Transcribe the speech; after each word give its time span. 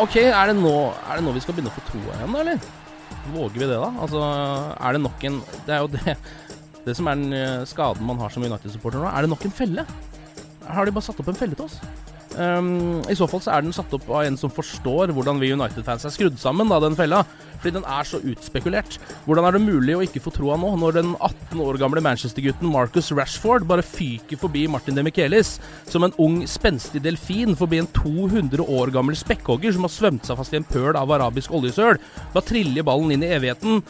Ok, 0.00 0.16
er 0.22 0.48
det, 0.48 0.56
nå, 0.56 0.74
er 1.04 1.18
det 1.18 1.24
nå 1.26 1.32
vi 1.36 1.42
skal 1.44 1.56
begynne 1.56 1.72
å 1.72 1.76
få 1.76 1.82
troa 1.90 2.14
igjen, 2.16 2.36
eller? 2.40 2.68
Våger 3.34 3.58
vi 3.60 3.66
det, 3.68 3.76
da? 3.76 3.90
Altså, 4.00 4.20
er 4.80 4.96
det 4.96 5.00
nok 5.04 5.24
en 5.28 5.34
Det 5.66 5.74
er 5.76 5.82
jo 5.82 5.90
det 5.92 6.14
Det 6.86 6.94
som 6.96 7.10
er 7.10 7.18
den 7.20 7.34
eh, 7.36 7.66
skaden 7.68 8.06
man 8.08 8.20
har 8.22 8.32
som 8.32 8.46
United-supporter 8.46 9.02
nå. 9.02 9.10
Er 9.10 9.26
det 9.26 9.30
nok 9.34 9.44
en 9.44 9.52
felle? 9.52 9.84
Har 10.64 10.88
de 10.88 10.94
bare 10.96 11.04
satt 11.04 11.20
opp 11.20 11.28
en 11.28 11.36
felle 11.36 11.58
til 11.58 11.66
oss? 11.66 11.76
Um, 12.38 13.02
I 13.10 13.16
så 13.18 13.26
fall 13.28 13.42
så 13.44 13.52
er 13.52 13.66
den 13.66 13.74
satt 13.74 13.92
opp 13.92 14.06
av 14.08 14.22
en 14.24 14.38
som 14.40 14.52
forstår 14.54 15.12
hvordan 15.12 15.40
vi 15.42 15.50
United-fans 15.52 16.06
er 16.08 16.14
skrudd 16.14 16.38
sammen, 16.40 16.70
da, 16.72 16.78
den 16.80 16.96
fella. 16.96 17.24
Fordi 17.60 17.74
den 17.76 17.84
er 17.84 18.06
så 18.08 18.20
utspekulert. 18.24 18.96
Hvordan 19.26 19.46
er 19.46 19.56
det 19.56 19.62
mulig 19.64 19.96
å 19.96 20.02
ikke 20.04 20.22
få 20.24 20.32
troa 20.34 20.56
nå, 20.60 20.72
når 20.80 20.96
den 20.96 21.10
18 21.18 21.60
år 21.60 21.78
gamle 21.80 22.02
Manchester-gutten 22.04 22.72
Marcus 22.72 23.10
Rashford 23.12 23.66
bare 23.68 23.84
fyker 23.84 24.40
forbi 24.40 24.66
Martin 24.72 24.96
Demichelis 24.96 25.58
som 25.90 26.06
en 26.06 26.16
ung, 26.22 26.40
spenstig 26.48 27.02
delfin 27.04 27.52
forbi 27.58 27.82
en 27.82 27.90
200 27.96 28.64
år 28.64 28.94
gammel 28.94 29.18
spekkhogger 29.18 29.76
som 29.76 29.84
har 29.86 29.94
svømt 29.94 30.28
seg 30.28 30.40
fast 30.40 30.56
i 30.56 30.60
en 30.60 30.68
pøl 30.68 30.96
av 30.96 31.12
arabisk 31.18 31.52
oljesøl? 31.56 32.00
Bare 32.32 32.48
triller 32.48 32.86
ballen 32.86 33.12
inn 33.14 33.26
i 33.26 33.32
evigheten. 33.36 33.84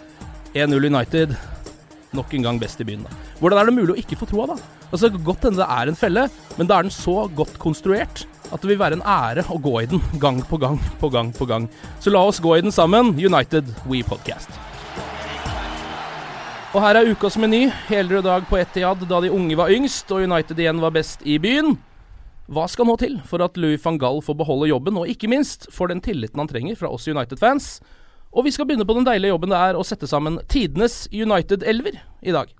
1-0 0.50 0.90
United. 0.90 1.36
Nok 2.16 2.34
en 2.34 2.46
gang 2.48 2.58
best 2.58 2.80
i 2.82 2.86
byen, 2.88 3.04
da. 3.06 3.14
Hvordan 3.38 3.60
er 3.60 3.70
det 3.70 3.76
mulig 3.76 3.94
å 3.94 4.00
ikke 4.02 4.18
få 4.18 4.26
troa, 4.26 4.50
da? 4.50 4.58
Altså, 4.90 5.12
Godt 5.14 5.46
hende 5.46 5.62
det 5.62 5.70
er 5.70 5.90
en 5.90 5.98
felle, 5.98 6.26
men 6.58 6.66
da 6.66 6.80
er 6.80 6.88
den 6.88 6.94
så 6.94 7.22
godt 7.38 7.54
konstruert 7.62 8.24
at 8.50 8.62
det 8.62 8.70
vil 8.72 8.80
være 8.80 8.98
en 8.98 9.06
ære 9.06 9.46
å 9.50 9.58
gå 9.62 9.76
i 9.82 9.88
den 9.90 10.02
gang 10.22 10.40
på 10.46 10.58
gang 10.60 10.80
på 11.00 11.10
gang 11.12 11.30
på 11.34 11.46
gang. 11.48 11.68
Så 12.02 12.12
la 12.12 12.22
oss 12.26 12.42
gå 12.42 12.56
i 12.56 12.64
den 12.64 12.74
sammen. 12.74 13.14
United 13.14 13.70
We 13.86 14.02
Podcast. 14.06 14.50
Og 16.70 16.82
her 16.84 17.00
er 17.00 17.08
ukas 17.10 17.34
meny. 17.40 17.64
Helere 17.88 18.22
dag 18.22 18.44
på 18.46 18.58
Etiad 18.60 19.02
da 19.10 19.22
de 19.22 19.32
unge 19.34 19.56
var 19.58 19.72
yngst 19.74 20.10
og 20.14 20.22
United 20.22 20.58
igjen 20.58 20.82
var 20.82 20.94
best 20.94 21.24
i 21.26 21.38
byen. 21.42 21.74
Hva 22.50 22.66
skal 22.70 22.86
nå 22.86 22.96
til 22.98 23.16
for 23.30 23.42
at 23.42 23.58
Louis 23.58 23.82
van 23.82 23.98
Gaal 23.98 24.22
får 24.26 24.38
beholde 24.38 24.70
jobben, 24.70 24.96
og 24.98 25.10
ikke 25.10 25.30
minst 25.30 25.68
får 25.70 25.92
den 25.92 26.02
tilliten 26.02 26.42
han 26.42 26.50
trenger 26.50 26.78
fra 26.78 26.90
oss 26.90 27.06
United-fans? 27.06 27.76
Og 28.30 28.46
vi 28.46 28.54
skal 28.54 28.66
begynne 28.66 28.86
på 28.86 28.94
den 28.94 29.06
deilige 29.06 29.30
jobben 29.32 29.50
det 29.50 29.58
er 29.58 29.78
å 29.78 29.86
sette 29.86 30.06
sammen 30.10 30.38
tidenes 30.50 31.04
United-elver 31.10 31.98
i 32.22 32.34
dag. 32.34 32.50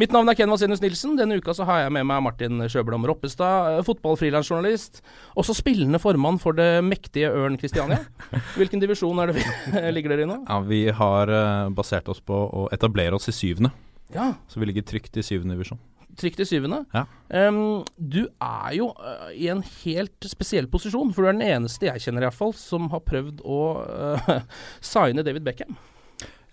Mitt 0.00 0.12
navn 0.12 0.28
er 0.28 0.36
Ken 0.38 0.50
Vasenius 0.52 0.82
Nilsen. 0.82 1.14
Denne 1.18 1.38
uka 1.40 1.54
så 1.56 1.66
har 1.68 1.84
jeg 1.84 1.92
med 1.96 2.06
meg 2.08 2.22
Martin 2.24 2.60
Sjøblom 2.70 3.06
Roppestad, 3.08 3.78
eh, 3.78 3.84
fotballfrilansjournalist. 3.86 5.00
Også 5.40 5.56
spillende 5.56 6.00
formann 6.02 6.40
for 6.42 6.56
det 6.58 6.82
mektige 6.84 7.30
Ørn 7.32 7.56
Kristiania. 7.60 8.02
Hvilken 8.58 8.82
divisjon 8.82 9.18
er 9.22 9.32
det 9.32 9.38
vi 9.40 9.46
ligger 9.96 10.14
dere 10.16 10.26
i 10.26 10.30
nå? 10.32 10.40
Ja, 10.48 10.60
Vi 10.68 10.82
har 10.98 11.32
eh, 11.32 11.70
basert 11.76 12.08
oss 12.12 12.20
på 12.20 12.36
å 12.36 12.66
etablere 12.74 13.16
oss 13.18 13.30
i 13.32 13.36
syvende, 13.36 13.72
Ja, 14.12 14.34
så 14.48 14.60
vi 14.60 14.68
ligger 14.68 14.84
trygt 14.84 15.16
i 15.16 15.24
syvende 15.24 15.56
divisjon. 15.56 15.80
trygt 16.20 16.40
i 16.40 16.44
syvende. 16.44 16.82
Ja. 16.92 17.06
Um, 17.48 17.84
du 17.96 18.26
er 18.44 18.74
jo 18.76 18.90
uh, 19.00 19.30
i 19.32 19.46
en 19.48 19.62
helt 19.84 20.26
spesiell 20.28 20.66
posisjon, 20.68 21.14
for 21.16 21.24
du 21.24 21.30
er 21.30 21.38
den 21.38 21.46
eneste 21.46 21.88
jeg 21.88 22.04
kjenner 22.04 22.26
i 22.26 22.28
hvert 22.28 22.36
fall 22.36 22.52
som 22.52 22.90
har 22.92 23.00
prøvd 23.06 23.40
å 23.40 23.60
uh, 23.80 24.36
signe 24.92 25.24
David 25.24 25.46
Beckham. 25.48 25.78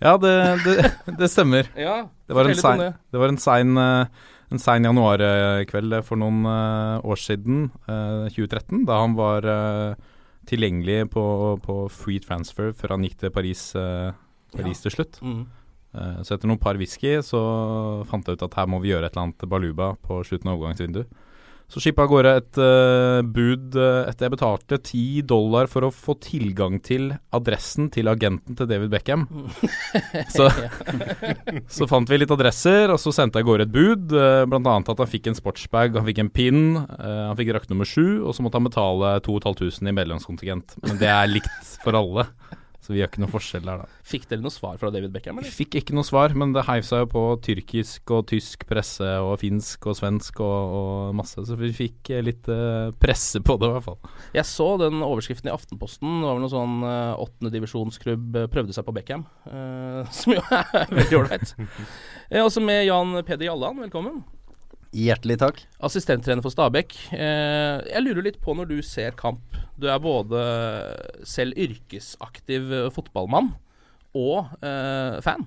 Ja, 0.00 0.16
det, 0.20 0.34
det, 0.64 0.74
det 1.20 1.28
stemmer. 1.30 1.68
Ja, 1.76 2.08
Det 2.26 2.36
var 2.36 2.48
en 2.48 2.56
sein, 2.56 2.78
det. 3.12 3.18
var 3.20 3.28
en 3.28 3.38
sein, 3.42 3.76
eh, 3.76 4.06
en 4.50 4.58
sein 4.62 4.86
januarkveld 4.88 5.98
for 6.06 6.16
noen 6.20 6.44
eh, 6.48 7.04
år 7.04 7.20
siden, 7.20 7.66
eh, 7.86 8.26
2013, 8.32 8.84
da 8.88 9.00
han 9.02 9.14
var 9.18 9.44
eh, 9.44 9.94
tilgjengelig 10.50 11.10
på, 11.12 11.24
på 11.62 11.78
free 11.92 12.18
transfer 12.24 12.72
før 12.74 12.96
han 12.96 13.04
gikk 13.06 13.18
til 13.20 13.30
Paris, 13.34 13.68
Paris 13.76 14.80
ja. 14.80 14.84
til 14.88 14.94
slutt. 14.96 15.20
Mm. 15.22 15.42
Eh, 15.94 16.20
Så 16.24 16.34
etter 16.36 16.48
noen 16.50 16.58
par 16.62 16.78
whisky 16.80 17.18
så 17.26 17.40
fant 18.08 18.26
jeg 18.26 18.38
ut 18.40 18.46
at 18.48 18.56
her 18.62 18.70
må 18.70 18.80
vi 18.82 18.92
gjøre 18.94 19.06
et 19.10 19.14
eller 19.16 19.28
annet 19.28 19.48
baluba 19.50 19.92
på 20.06 20.22
slutten 20.26 20.50
av 20.50 20.56
overgangsvinduet. 20.58 21.10
Så 21.70 21.78
skippa 21.78 22.02
av 22.02 22.10
gårde 22.10 22.30
et 22.34 22.58
uh, 22.58 23.20
bud 23.22 23.76
eh, 23.78 24.08
etter 24.10 24.26
jeg 24.26 24.32
betalte 24.32 24.78
ti 24.82 25.04
dollar 25.22 25.68
for 25.70 25.86
å 25.86 25.92
få 25.94 26.16
tilgang 26.18 26.80
til 26.82 27.12
adressen 27.36 27.86
til 27.94 28.10
agenten 28.10 28.58
til 28.58 28.66
David 28.66 28.90
Beckham. 28.90 29.22
så, 30.34 30.48
så 31.76 31.88
fant 31.90 32.10
vi 32.10 32.18
litt 32.18 32.34
adresser, 32.34 32.90
og 32.90 32.98
så 32.98 33.14
sendte 33.14 33.38
jeg 33.38 33.46
av 33.46 33.52
gårde 33.52 33.68
et 33.68 33.74
bud. 33.76 34.16
Uh, 34.16 34.42
blant 34.50 34.66
annet 34.66 34.90
at 34.90 35.04
han 35.04 35.12
fikk 35.12 35.30
en 35.30 35.38
sportsbag, 35.38 35.94
han 35.94 36.08
fikk 36.10 36.24
en 36.24 36.32
pin, 36.34 36.64
uh, 36.80 37.28
han 37.28 37.38
fikk 37.38 37.52
drakt 37.52 37.70
nummer 37.70 37.86
sju, 37.86 38.18
og 38.24 38.34
så 38.34 38.42
måtte 38.42 38.58
han 38.58 38.66
betale 38.66 39.14
2500 39.28 39.92
i 39.92 39.98
medlemskontingent. 40.00 40.74
Men 40.88 40.98
det 40.98 41.12
er 41.14 41.30
likt 41.30 41.76
for 41.84 41.94
alle, 41.94 42.26
så 42.80 42.94
vi 42.94 43.00
gjør 43.00 43.10
ikke 43.10 43.22
noe 43.22 43.32
forskjell 43.34 43.66
der, 43.68 43.82
da. 43.82 44.00
Fikk 44.08 44.26
dere 44.30 44.44
noe 44.44 44.54
svar 44.54 44.78
fra 44.80 44.90
David 44.94 45.12
Beckham, 45.14 45.36
Vi 45.38 45.44
eller? 45.44 45.56
fikk 45.60 45.76
ikke 45.80 45.96
noe 45.96 46.06
svar, 46.06 46.32
men 46.38 46.54
det 46.56 46.64
heiv 46.68 46.86
seg 46.88 47.04
jo 47.04 47.10
på 47.12 47.24
tyrkisk 47.44 48.14
og 48.16 48.26
tysk 48.32 48.64
presse 48.70 49.10
og 49.20 49.34
finsk 49.42 49.90
og 49.90 49.98
svensk 50.00 50.40
og, 50.44 50.74
og 50.80 51.14
masse, 51.20 51.44
så 51.44 51.58
vi 51.60 51.72
fikk 51.76 52.12
eh, 52.14 52.24
litt 52.24 52.48
uh, 52.48 52.88
presse 53.02 53.42
på 53.44 53.58
det 53.60 53.68
i 53.68 53.74
hvert 53.76 53.88
fall. 53.90 54.00
Jeg 54.36 54.48
så 54.48 54.70
den 54.80 55.04
overskriften 55.04 55.50
i 55.50 55.54
Aftenposten. 55.54 56.20
Det 56.22 56.28
var 56.28 56.38
vel 56.38 56.44
noe 56.46 56.54
sånn 56.56 56.80
uh, 56.86 57.52
divisjonsklubb 57.52 58.42
eh, 58.42 58.50
prøvde 58.52 58.76
seg 58.76 58.88
på 58.88 58.96
Beckham. 58.96 59.26
uh, 59.46 60.02
som 60.20 60.34
jo 60.36 60.42
er 60.48 60.90
veldig 60.90 61.22
ålreit. 61.22 61.54
Jeg 61.60 62.38
er 62.40 62.46
også 62.46 62.64
med 62.64 62.84
Jan 62.88 63.16
Peder 63.24 63.50
Jalland, 63.50 63.84
velkommen. 63.84 64.22
Hjertelig 64.90 65.36
takk. 65.38 65.60
Assistenttrener 65.86 66.42
for 66.42 66.50
Stabæk. 66.50 66.96
Eh, 67.14 67.76
jeg 67.92 68.02
lurer 68.02 68.26
litt 68.26 68.40
på 68.42 68.56
når 68.58 68.72
du 68.72 68.80
ser 68.82 69.14
kamp. 69.18 69.54
Du 69.80 69.88
er 69.88 70.00
både 70.02 70.40
selv 71.28 71.56
yrkesaktiv 71.56 72.72
eh, 72.76 72.88
fotballmann 72.92 73.54
og 74.16 74.50
eh, 74.60 75.20
fan. 75.24 75.46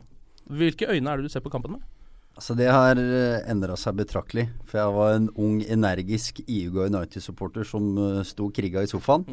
Hvilke 0.49 0.89
øyne 0.89 1.11
er 1.11 1.19
det 1.19 1.29
du 1.29 1.33
ser 1.33 1.43
på 1.43 1.51
kampen 1.53 1.77
med? 1.77 1.89
Altså 2.33 2.55
Det 2.57 2.65
har 2.65 2.97
endra 2.97 3.75
seg 3.77 3.99
betraktelig. 3.99 4.47
For 4.65 4.79
jeg 4.79 4.93
var 4.95 5.17
en 5.19 5.27
ung, 5.37 5.59
energisk 5.69 6.41
IUG 6.47 6.79
United-supporter 6.87 7.67
som 7.67 7.91
eh, 8.01 8.23
sto 8.25 8.49
kriga 8.49 8.81
i 8.81 8.89
sofaen 8.89 9.27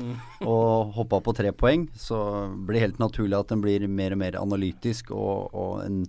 og 0.45 0.93
hoppa 0.99 1.23
på 1.25 1.35
tre 1.39 1.55
poeng. 1.57 1.89
Så 1.97 2.19
blir 2.67 2.77
det 2.77 2.85
helt 2.89 3.01
naturlig 3.01 3.39
at 3.39 3.55
den 3.55 3.65
blir 3.65 3.89
mer 3.89 4.17
og 4.17 4.21
mer 4.21 4.37
analytisk 4.43 5.15
og, 5.17 5.49
og 5.57 5.81
en, 5.87 6.05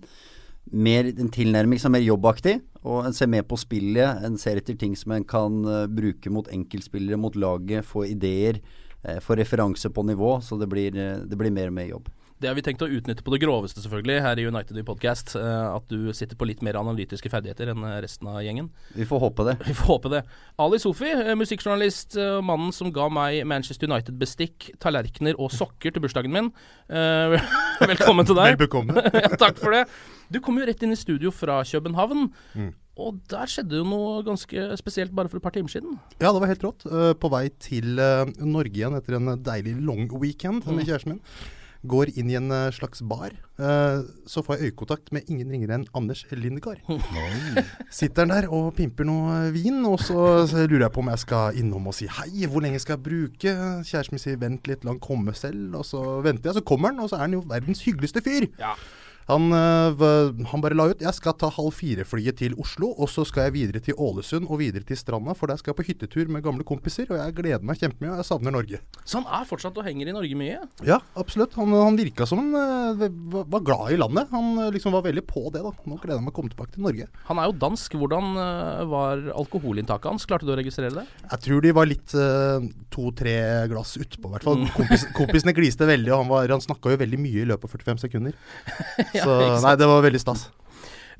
mer, 0.71 1.13
en 1.15 1.31
tilnærming 1.31 1.79
som 1.79 1.93
er 1.93 2.01
mer 2.01 2.09
jobbaktig. 2.09 2.59
Og 2.83 3.05
en 3.05 3.13
ser 3.13 3.29
mer 3.29 3.43
på 3.45 3.59
spillet. 3.61 4.23
En 4.25 4.37
ser 4.41 4.57
etter 4.57 4.77
ting 4.79 4.95
som 4.97 5.13
en 5.13 5.25
kan 5.27 5.59
eh, 5.69 5.87
bruke 5.91 6.31
mot 6.33 6.47
enkeltspillere, 6.49 7.19
mot 7.19 7.35
laget, 7.35 7.85
få 7.85 8.07
ideer. 8.09 8.61
eh, 9.03 9.19
få 9.19 9.35
referanse 9.35 9.89
på 9.89 10.03
nivå. 10.05 10.41
Så 10.41 10.57
det 10.59 10.69
blir, 10.69 10.97
eh, 10.97 11.25
det 11.25 11.37
blir 11.37 11.51
mer 11.51 11.67
og 11.67 11.73
mer 11.73 11.87
jobb. 11.89 12.09
Det 12.41 12.49
har 12.49 12.55
vi 12.57 12.63
tenkt 12.65 12.81
å 12.81 12.87
utnytte 12.89 13.21
på 13.21 13.29
det 13.35 13.37
groveste, 13.43 13.83
selvfølgelig, 13.83 14.21
her 14.25 14.39
i 14.41 14.47
United 14.49 14.77
i 14.81 14.83
podcast. 14.85 15.35
Uh, 15.37 15.75
at 15.75 15.85
du 15.93 16.09
sitter 16.17 16.33
på 16.39 16.47
litt 16.49 16.63
mer 16.65 16.79
analytiske 16.79 17.29
ferdigheter 17.29 17.69
enn 17.69 17.85
resten 18.01 18.31
av 18.31 18.39
gjengen. 18.41 18.71
Vi 18.95 19.05
får 19.05 19.21
håpe 19.21 19.45
det. 19.45 19.53
Vi 19.67 19.75
får 19.77 19.89
håpe 19.91 20.09
det. 20.15 20.23
Ali 20.63 20.79
Sofi, 20.81 21.11
uh, 21.13 21.35
musikkjournalist, 21.37 22.17
uh, 22.17 22.39
mannen 22.41 22.73
som 22.73 22.89
ga 22.95 23.05
meg 23.13 23.43
Manchester 23.45 23.91
United-bestikk, 23.91 24.71
tallerkener 24.81 25.37
og 25.37 25.53
sokker 25.53 25.93
til 25.93 26.01
bursdagen 26.01 26.33
min. 26.33 26.49
velkommen 27.93 28.25
til 28.25 28.39
deg. 28.41 28.55
Velbekomme. 28.55 29.05
ja, 29.27 29.31
takk 29.37 29.61
for 29.61 29.77
det. 29.77 29.85
Du 30.33 30.41
kom 30.41 30.57
jo 30.57 30.65
rett 30.65 30.81
inn 30.81 30.97
i 30.97 30.99
studio 30.99 31.29
fra 31.35 31.61
København. 31.61 32.31
Mm. 32.57 32.73
Og 33.05 33.21
der 33.29 33.53
skjedde 33.53 33.83
jo 33.83 33.85
noe 33.85 34.19
ganske 34.25 34.65
spesielt 34.81 35.13
bare 35.13 35.29
for 35.29 35.37
et 35.37 35.45
par 35.45 35.53
timer 35.53 35.69
siden. 35.69 36.01
Ja, 36.17 36.33
det 36.33 36.41
var 36.41 36.49
helt 36.49 36.65
rått. 36.65 36.89
på 37.21 37.35
vei 37.37 37.47
til 37.61 38.01
Norge 38.41 38.73
igjen 38.73 38.97
etter 38.97 39.21
en 39.21 39.35
deilig 39.45 39.77
long 39.77 40.07
weekend 40.17 40.65
med 40.65 40.81
mm. 40.81 40.87
kjæresten 40.89 41.19
min. 41.19 41.25
Går 41.81 42.11
inn 42.13 42.29
i 42.29 42.35
en 42.37 42.51
uh, 42.53 42.69
slags 42.73 43.01
bar. 43.01 43.33
Uh, 43.57 44.05
så 44.29 44.43
får 44.45 44.59
jeg 44.59 44.69
øyekontakt 44.69 45.09
med 45.15 45.25
ingen 45.31 45.49
ringere 45.49 45.79
enn 45.79 45.87
Anders 45.97 46.23
Lindegard. 46.29 46.83
Sitter 47.89 48.27
han 48.27 48.33
der 48.35 48.49
og 48.53 48.75
pimper 48.77 49.07
noe 49.09 49.37
eh, 49.47 49.55
vin, 49.55 49.79
og 49.89 49.97
så, 50.03 50.45
så, 50.49 50.67
lurer 50.67 50.85
jeg 50.85 50.93
på 50.93 51.01
om 51.01 51.09
jeg 51.09 51.23
skal 51.23 51.57
innom 51.57 51.89
og 51.89 51.97
si 51.97 52.09
hei, 52.19 52.45
hvor 52.45 52.61
lenge 52.61 52.81
skal 52.83 52.99
jeg 52.99 53.05
bruke? 53.07 53.55
Kjæresten 53.87 54.17
min 54.17 54.23
sier 54.23 54.41
vent 54.41 54.69
litt, 54.69 54.85
la 54.85 54.93
han 54.93 55.01
komme 55.01 55.33
selv. 55.37 55.79
Og 55.79 55.87
så 55.89 56.03
venter 56.25 56.51
jeg, 56.51 56.59
så 56.59 56.65
kommer 56.65 56.93
han, 56.93 57.01
og 57.01 57.09
så 57.09 57.17
er 57.17 57.25
han 57.25 57.39
jo 57.39 57.45
verdens 57.49 57.81
hyggeligste 57.87 58.21
fyr. 58.25 58.45
Ja. 58.61 58.75
Han, 59.29 59.51
øh, 59.53 60.01
han, 60.49 60.63
bare 60.63 60.77
la 60.77 60.87
ut 60.91 61.03
jeg 61.03 61.13
skal 61.17 61.35
ta 61.39 61.49
halv 61.53 61.73
fire-flyet 61.75 62.39
til 62.41 62.55
Oslo, 62.61 62.91
og 62.97 63.09
så 63.11 63.25
skal 63.27 63.47
jeg 63.47 63.55
videre 63.57 63.81
til 63.83 63.97
Ålesund 64.01 64.49
og 64.49 64.61
videre 64.61 64.85
til 64.87 64.97
stranda, 64.99 65.35
for 65.37 65.51
der 65.51 65.59
skal 65.61 65.71
jeg 65.71 65.79
på 65.79 65.87
hyttetur 65.89 66.31
med 66.31 66.43
gamle 66.45 66.65
kompiser, 66.67 67.09
og 67.11 67.19
jeg 67.19 67.35
gleder 67.37 67.65
meg 67.65 67.79
kjempemye, 67.81 68.15
og 68.15 68.21
jeg 68.21 68.29
savner 68.29 68.55
Norge. 68.55 68.81
Så 69.05 69.21
han 69.21 69.29
er 69.41 69.47
fortsatt 69.49 69.77
og 69.77 69.87
henger 69.87 70.11
i 70.11 70.15
Norge 70.15 70.39
mye? 70.39 70.61
Ja, 70.87 70.99
absolutt. 71.19 71.55
Han, 71.59 71.73
han 71.75 71.99
virka 71.99 72.27
som 72.29 72.41
han 72.41 72.97
øh, 73.01 73.45
var 73.51 73.65
glad 73.65 73.95
i 73.95 73.99
landet. 74.01 74.31
Han 74.33 74.65
øh, 74.65 74.71
liksom 74.75 74.95
var 74.97 75.05
veldig 75.05 75.25
på 75.29 75.47
det, 75.53 75.63
da. 75.65 75.73
Nå 75.85 75.99
gleder 76.01 76.19
jeg 76.19 76.25
meg 76.25 76.33
å 76.33 76.37
komme 76.39 76.53
tilbake 76.53 76.75
til 76.75 76.85
Norge. 76.87 77.07
Han 77.29 77.41
er 77.41 77.49
jo 77.51 77.57
dansk. 77.61 77.97
Hvordan 78.01 78.33
var 78.89 79.19
alkoholinntaket 79.35 80.09
hans? 80.09 80.25
Klarte 80.25 80.47
du 80.47 80.53
å 80.53 80.57
registrere 80.57 80.93
det? 80.95 81.03
Jeg 81.27 81.43
tror 81.45 81.63
de 81.63 81.73
var 81.75 81.89
litt 81.89 82.15
to-tre 82.91 83.35
glass 83.71 83.95
utpå, 83.99 84.29
i 84.29 84.33
hvert 84.35 84.47
fall. 84.47 84.63
Kompis, 84.75 85.05
kompisene 85.19 85.53
gliste 85.55 85.87
veldig, 85.87 86.11
og 86.11 86.23
han, 86.23 86.31
var, 86.31 86.53
han 86.55 86.63
snakka 86.63 86.93
jo 86.93 87.01
veldig 87.01 87.19
mye 87.21 87.43
i 87.43 87.47
løpet 87.51 87.67
av 87.67 87.75
45 87.77 88.01
sekunder. 88.05 88.37
ja. 89.17 89.27
Så 89.27 89.37
nei, 89.65 89.77
det 89.79 89.89
var 89.89 90.03
veldig 90.05 90.21
stas. 90.23 90.49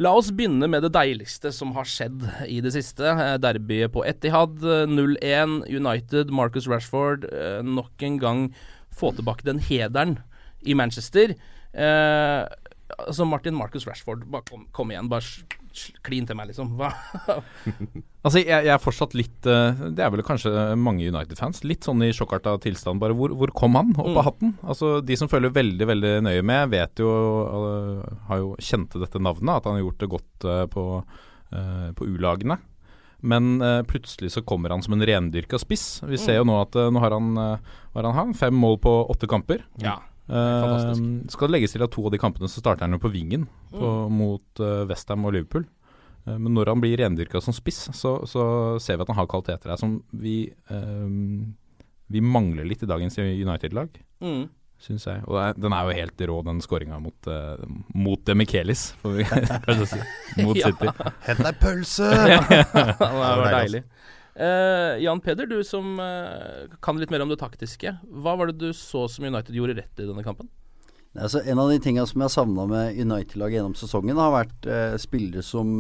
La 0.01 0.13
oss 0.17 0.31
begynne 0.33 0.65
med 0.71 0.85
det 0.85 0.93
deiligste 0.95 1.51
som 1.53 1.73
har 1.75 1.85
skjedd 1.89 2.23
i 2.47 2.61
det 2.63 2.71
siste. 2.73 3.05
Eh, 3.05 3.35
derbyet 3.43 3.93
på 3.93 4.05
Etihad 4.07 4.63
0-1. 4.89 5.19
Eh, 5.21 5.77
United, 5.77 6.31
Marcus 6.33 6.69
Rashford 6.71 7.27
eh, 7.29 7.59
nok 7.65 8.05
en 8.07 8.17
gang 8.21 8.43
få 8.95 9.11
tilbake 9.15 9.45
den 9.47 9.61
hederen 9.61 10.17
i 10.65 10.75
Manchester. 10.77 11.35
Eh, 11.73 12.41
altså 12.97 13.25
Martin 13.25 13.55
Marcus 13.57 13.87
Rashford, 13.87 14.25
bare 14.31 14.47
kom, 14.49 14.65
kom 14.73 14.91
igjen. 14.91 15.09
Bare 15.11 15.25
klin 16.05 16.27
til 16.27 16.37
meg, 16.37 16.51
liksom. 16.51 16.73
Altså, 18.21 18.37
jeg, 18.37 18.53
jeg, 18.53 18.69
er 18.69 18.81
fortsatt 18.81 19.15
litt 19.17 19.47
uh, 19.49 19.73
Det 19.97 20.03
er 20.05 20.11
vel 20.13 20.21
kanskje 20.21 20.51
mange 20.77 21.07
United-fans. 21.09 21.63
Litt 21.65 21.87
sånn 21.87 22.03
i 22.05 22.11
sjokkarta 22.13 22.53
tilstand. 22.61 23.01
Bare 23.01 23.15
hvor, 23.17 23.33
hvor 23.33 23.49
kom 23.57 23.73
han 23.79 23.95
opp 23.95 24.11
av 24.11 24.19
mm. 24.19 24.25
hatten? 24.27 24.51
Altså, 24.61 24.91
De 25.05 25.17
som 25.17 25.29
følger 25.31 25.53
veldig 25.55 25.87
veldig 25.89 26.11
nøye 26.27 26.43
med, 26.45 26.69
vet 26.75 27.01
jo 27.01 27.09
uh, 27.09 28.03
Har 28.29 28.43
jo 28.43 28.51
kjente 28.61 29.01
dette 29.01 29.21
navnet. 29.21 29.55
At 29.55 29.69
han 29.69 29.79
har 29.79 29.87
gjort 29.87 30.03
det 30.03 30.11
godt 30.11 30.45
uh, 30.45 30.65
på, 30.69 30.85
på 31.97 32.05
U-lagene. 32.13 32.61
Men 33.21 33.59
plutselig 33.85 34.31
så 34.33 34.41
kommer 34.47 34.71
han 34.73 34.81
som 34.81 34.95
en 34.95 35.03
rendyrka 35.05 35.59
spiss. 35.61 35.99
Vi 36.09 36.17
ser 36.17 36.39
jo 36.39 36.45
mm. 36.45 36.49
nå 36.49 36.55
at 36.61 36.77
nå 36.93 37.01
har 37.03 37.13
han, 37.13 37.35
har 37.93 38.07
han 38.15 38.31
fem 38.33 38.55
mål 38.55 38.79
på 38.81 38.93
åtte 39.13 39.29
kamper. 39.29 39.65
Ja. 39.83 39.99
Uh, 40.31 40.93
skal 41.27 41.49
det 41.49 41.57
legges 41.57 41.75
til 41.75 41.83
at 41.83 41.91
to 41.91 42.05
av 42.07 42.13
de 42.13 42.19
kampene 42.21 42.47
så 42.47 42.61
starter 42.63 42.87
han 42.87 42.95
jo 42.95 43.01
på 43.03 43.11
vingen 43.11 43.43
på, 43.73 43.81
mm. 43.83 44.13
mot 44.15 44.61
uh, 44.63 44.85
Westham 44.87 45.27
og 45.27 45.35
Liverpool. 45.35 45.65
Uh, 46.23 46.37
men 46.37 46.53
når 46.55 46.71
han 46.71 46.83
blir 46.83 47.01
rendyrka 47.01 47.41
som 47.43 47.55
spiss, 47.55 47.83
så, 47.97 48.15
så, 48.29 48.45
ser 48.79 48.95
vi 48.95 49.05
at 49.05 49.11
han 49.11 49.19
har 49.19 49.29
kvaliteter 49.31 49.73
her 49.73 49.81
som 49.81 49.99
vi, 50.15 50.45
uh, 50.71 51.11
vi 52.11 52.23
mangler 52.23 52.67
litt 52.69 52.85
i 52.85 52.89
dagens 52.89 53.19
United-lag. 53.19 54.01
Mm. 54.23 54.47
Syns 54.81 55.03
jeg. 55.05 55.21
Og 55.29 55.37
er, 55.37 55.57
den 55.61 55.75
er 55.77 55.85
jo 55.85 55.93
helt 55.93 56.23
rå, 56.31 56.39
den 56.47 56.61
skåringa 56.63 56.97
mot, 57.03 57.27
uh, 57.29 57.61
mot 57.93 58.21
Demichelis, 58.25 58.87
får 59.01 59.13
vi 59.19 59.25
kanskje 59.29 59.89
si. 59.91 59.99
Mot 60.41 60.57
City. 60.57 60.89
Hent 61.27 61.43
deg 61.45 61.59
pølse! 61.61 62.07
det 62.17 63.11
var 63.13 63.43
deilig. 63.45 63.83
Uh, 64.39 64.95
Jan 65.03 65.19
Peder, 65.19 65.45
du 65.45 65.59
som 65.67 65.99
uh, 65.99 66.67
kan 66.79 66.99
litt 66.99 67.11
mer 67.11 67.23
om 67.23 67.31
det 67.31 67.39
taktiske. 67.41 67.97
Hva 68.07 68.37
var 68.39 68.47
det 68.47 68.61
du 68.61 68.71
så 68.75 69.03
som 69.11 69.27
United 69.27 69.55
gjorde 69.55 69.75
rett 69.81 69.99
i 69.99 70.07
denne 70.07 70.23
kampen? 70.23 70.47
Altså, 71.19 71.41
en 71.43 71.59
av 71.59 71.67
de 71.67 71.81
tingene 71.83 72.07
som 72.07 72.23
jeg 72.23 72.31
savna 72.31 72.65
med 72.69 72.95
United-laget 72.95 73.59
gjennom 73.59 73.75
sesongen, 73.75 74.21
har 74.21 74.31
vært 74.37 74.69
uh, 74.71 74.95
spillere 75.01 75.43
som 75.43 75.73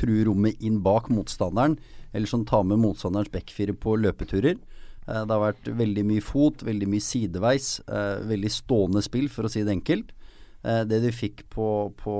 truer 0.00 0.24
rommet 0.30 0.62
inn 0.64 0.78
bak 0.84 1.10
motstanderen, 1.12 1.76
eller 2.14 2.30
som 2.30 2.46
tar 2.48 2.64
med 2.64 2.80
motstanderens 2.80 3.32
backfire 3.32 3.74
på 3.76 3.98
løpeturer. 4.00 4.56
det 5.04 5.30
har 5.34 5.42
vært 5.42 5.68
veldig 5.76 6.04
mye 6.06 6.22
fot, 6.24 6.62
veldig 6.64 6.88
mye 6.88 7.04
sideveis, 7.04 7.80
veldig 8.26 8.50
stående 8.50 9.02
spill, 9.04 9.28
for 9.28 9.46
å 9.46 9.50
si 9.52 9.62
det 9.66 9.74
enkelt. 9.74 10.14
Eh, 10.60 10.82
det 10.84 11.00
de 11.04 11.10
fikk 11.14 11.46
på, 11.52 11.66
på, 11.96 12.14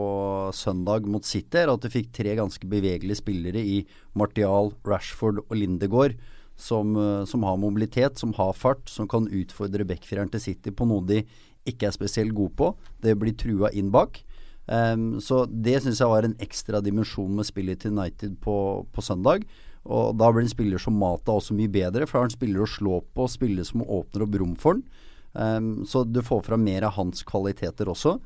søndag 0.56 1.08
mot 1.10 1.24
City, 1.26 1.60
er 1.60 1.72
at 1.72 1.84
de 1.84 1.92
fikk 1.92 2.12
tre 2.16 2.34
ganske 2.38 2.70
bevegelige 2.70 3.20
spillere 3.20 3.60
i 3.60 3.82
Martial, 4.16 4.72
Rashford 4.86 5.42
og 5.46 5.56
Lindegård. 5.56 6.16
Som, 6.60 6.92
eh, 6.96 7.24
som, 7.24 7.44
har 7.48 7.60
mobilitet, 7.60 8.18
som 8.20 8.34
har 8.36 8.52
fart, 8.56 8.88
som 8.88 9.08
kan 9.08 9.28
utfordre 9.28 9.86
backfireren 9.88 10.32
til 10.32 10.44
City 10.44 10.72
på 10.72 10.88
noe 10.88 11.04
de 11.08 11.22
ikke 11.68 11.88
er 11.88 11.96
spesielt 11.96 12.36
gode 12.36 12.56
på. 12.56 12.74
Det 13.00 13.16
blir 13.20 13.36
trua 13.36 13.70
inn 13.76 13.92
bak. 13.92 14.22
Um, 14.70 15.18
så 15.18 15.42
det 15.50 15.80
syns 15.82 15.98
jeg 15.98 16.12
var 16.12 16.22
en 16.22 16.36
ekstra 16.38 16.78
dimensjon 16.84 17.32
med 17.34 17.48
spillet 17.48 17.80
til 17.82 17.96
United 17.96 18.36
på, 18.44 18.54
på, 18.92 19.02
søndag. 19.02 19.46
Og 19.88 20.12
da 20.20 20.28
blir 20.30 20.44
en 20.44 20.52
spiller 20.52 20.80
som 20.80 20.94
Mata 21.00 21.32
også 21.34 21.56
mye 21.56 21.72
bedre, 21.72 22.06
for 22.06 22.18
da 22.18 22.20
er 22.20 22.28
han 22.28 22.36
spiller 22.36 22.62
å 22.62 22.68
slå 22.68 23.00
på, 23.16 23.26
spiller 23.32 23.66
som 23.66 23.82
åpner 23.82 24.26
opp 24.26 24.36
rom 24.40 24.54
for 24.60 24.76
han. 24.76 24.84
Um, 25.32 25.86
så 25.86 26.02
du 26.04 26.22
får 26.26 26.42
fram 26.48 26.64
mer 26.66 26.88
av 26.88 26.96
hans 26.98 27.22
kvaliteter 27.26 27.90
også. 27.90 28.16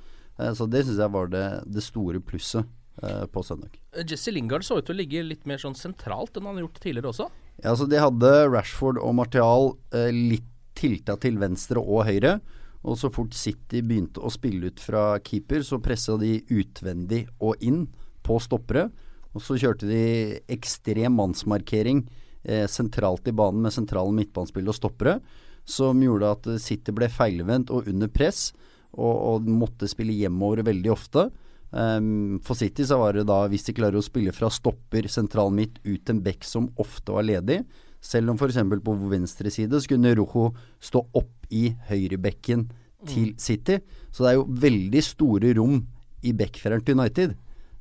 Uh, 0.41 0.53
så 0.57 0.67
det 0.71 0.87
syns 0.87 1.03
jeg 1.03 1.15
var 1.15 1.29
det, 1.33 1.45
det 1.69 1.85
store 1.85 2.23
plusset 2.25 2.65
uh, 3.03 3.27
på 3.31 3.45
søndag. 3.45 3.77
Jesse 4.09 4.33
Lingard 4.33 4.65
så 4.65 4.81
ut 4.81 4.89
til 4.89 4.97
å 4.97 5.01
ligge 5.03 5.25
litt 5.27 5.45
mer 5.49 5.61
sånn 5.61 5.77
sentralt 5.79 6.37
enn 6.37 6.49
han 6.49 6.59
har 6.59 6.67
gjort 6.67 6.83
tidligere 6.83 7.13
også? 7.13 7.29
Ja, 7.63 7.75
så 7.79 7.87
de 7.87 8.01
hadde 8.01 8.33
Rashford 8.49 8.99
og 9.03 9.17
Martial 9.21 9.75
uh, 9.95 10.11
litt 10.11 10.51
tilta 10.75 11.17
til 11.23 11.39
venstre 11.39 11.83
og 11.83 12.07
høyre. 12.09 12.39
Og 12.85 12.99
så 13.01 13.09
fort 13.13 13.33
City 13.37 13.81
begynte 13.85 14.21
å 14.21 14.33
spille 14.33 14.69
ut 14.69 14.81
fra 14.83 15.15
keeper, 15.25 15.63
så 15.65 15.81
pressa 15.81 16.19
de 16.21 16.37
utvendig 16.53 17.23
og 17.41 17.63
inn 17.65 17.87
på 18.27 18.37
stoppere. 18.43 18.89
Og 19.33 19.43
så 19.43 19.57
kjørte 19.59 19.89
de 19.89 20.43
ekstrem 20.53 21.17
mannsmarkering 21.17 22.03
eh, 22.45 22.67
sentralt 22.71 23.27
i 23.31 23.35
banen 23.35 23.65
med 23.65 23.75
sentrale 23.75 24.13
midtbanespill 24.15 24.69
og 24.69 24.77
stoppere 24.77 25.17
som 25.65 26.01
gjorde 26.03 26.31
at 26.37 26.49
City 26.63 26.93
ble 26.95 27.09
feilvendt 27.13 27.73
og 27.73 27.89
under 27.91 28.11
press, 28.13 28.53
og, 28.95 29.15
og 29.15 29.49
måtte 29.51 29.89
spille 29.91 30.15
hjemover 30.15 30.63
veldig 30.67 30.93
ofte. 30.93 31.29
Um, 31.75 32.39
for 32.45 32.55
City 32.55 32.85
så 32.87 33.01
var 33.01 33.17
det 33.17 33.25
da, 33.27 33.41
hvis 33.51 33.67
de 33.67 33.75
klarer 33.75 33.99
å 33.99 34.05
spille 34.05 34.35
fra 34.35 34.47
stopper 34.53 35.09
sentral 35.11 35.51
midt 35.51 35.81
ut 35.83 36.13
en 36.13 36.21
bekk 36.23 36.47
som 36.47 36.69
ofte 36.79 37.17
var 37.17 37.27
ledig, 37.27 37.65
selv 38.05 38.31
om 38.31 38.39
f.eks. 38.39 38.61
på 38.85 38.95
venstre 39.11 39.51
side 39.51 39.81
så 39.81 39.91
kunne 39.91 40.13
Rojo 40.15 40.53
stå 40.79 41.03
opp 41.19 41.49
i 41.51 41.71
høyrebekken 41.89 42.69
til 43.09 43.33
mm. 43.33 43.41
City. 43.41 43.81
Så 44.13 44.23
det 44.23 44.31
er 44.31 44.39
jo 44.39 44.47
veldig 44.67 45.03
store 45.03 45.55
rom 45.59 45.81
i 46.25 46.35
backfireren 46.37 46.85
til 46.85 47.01
United. 47.01 47.35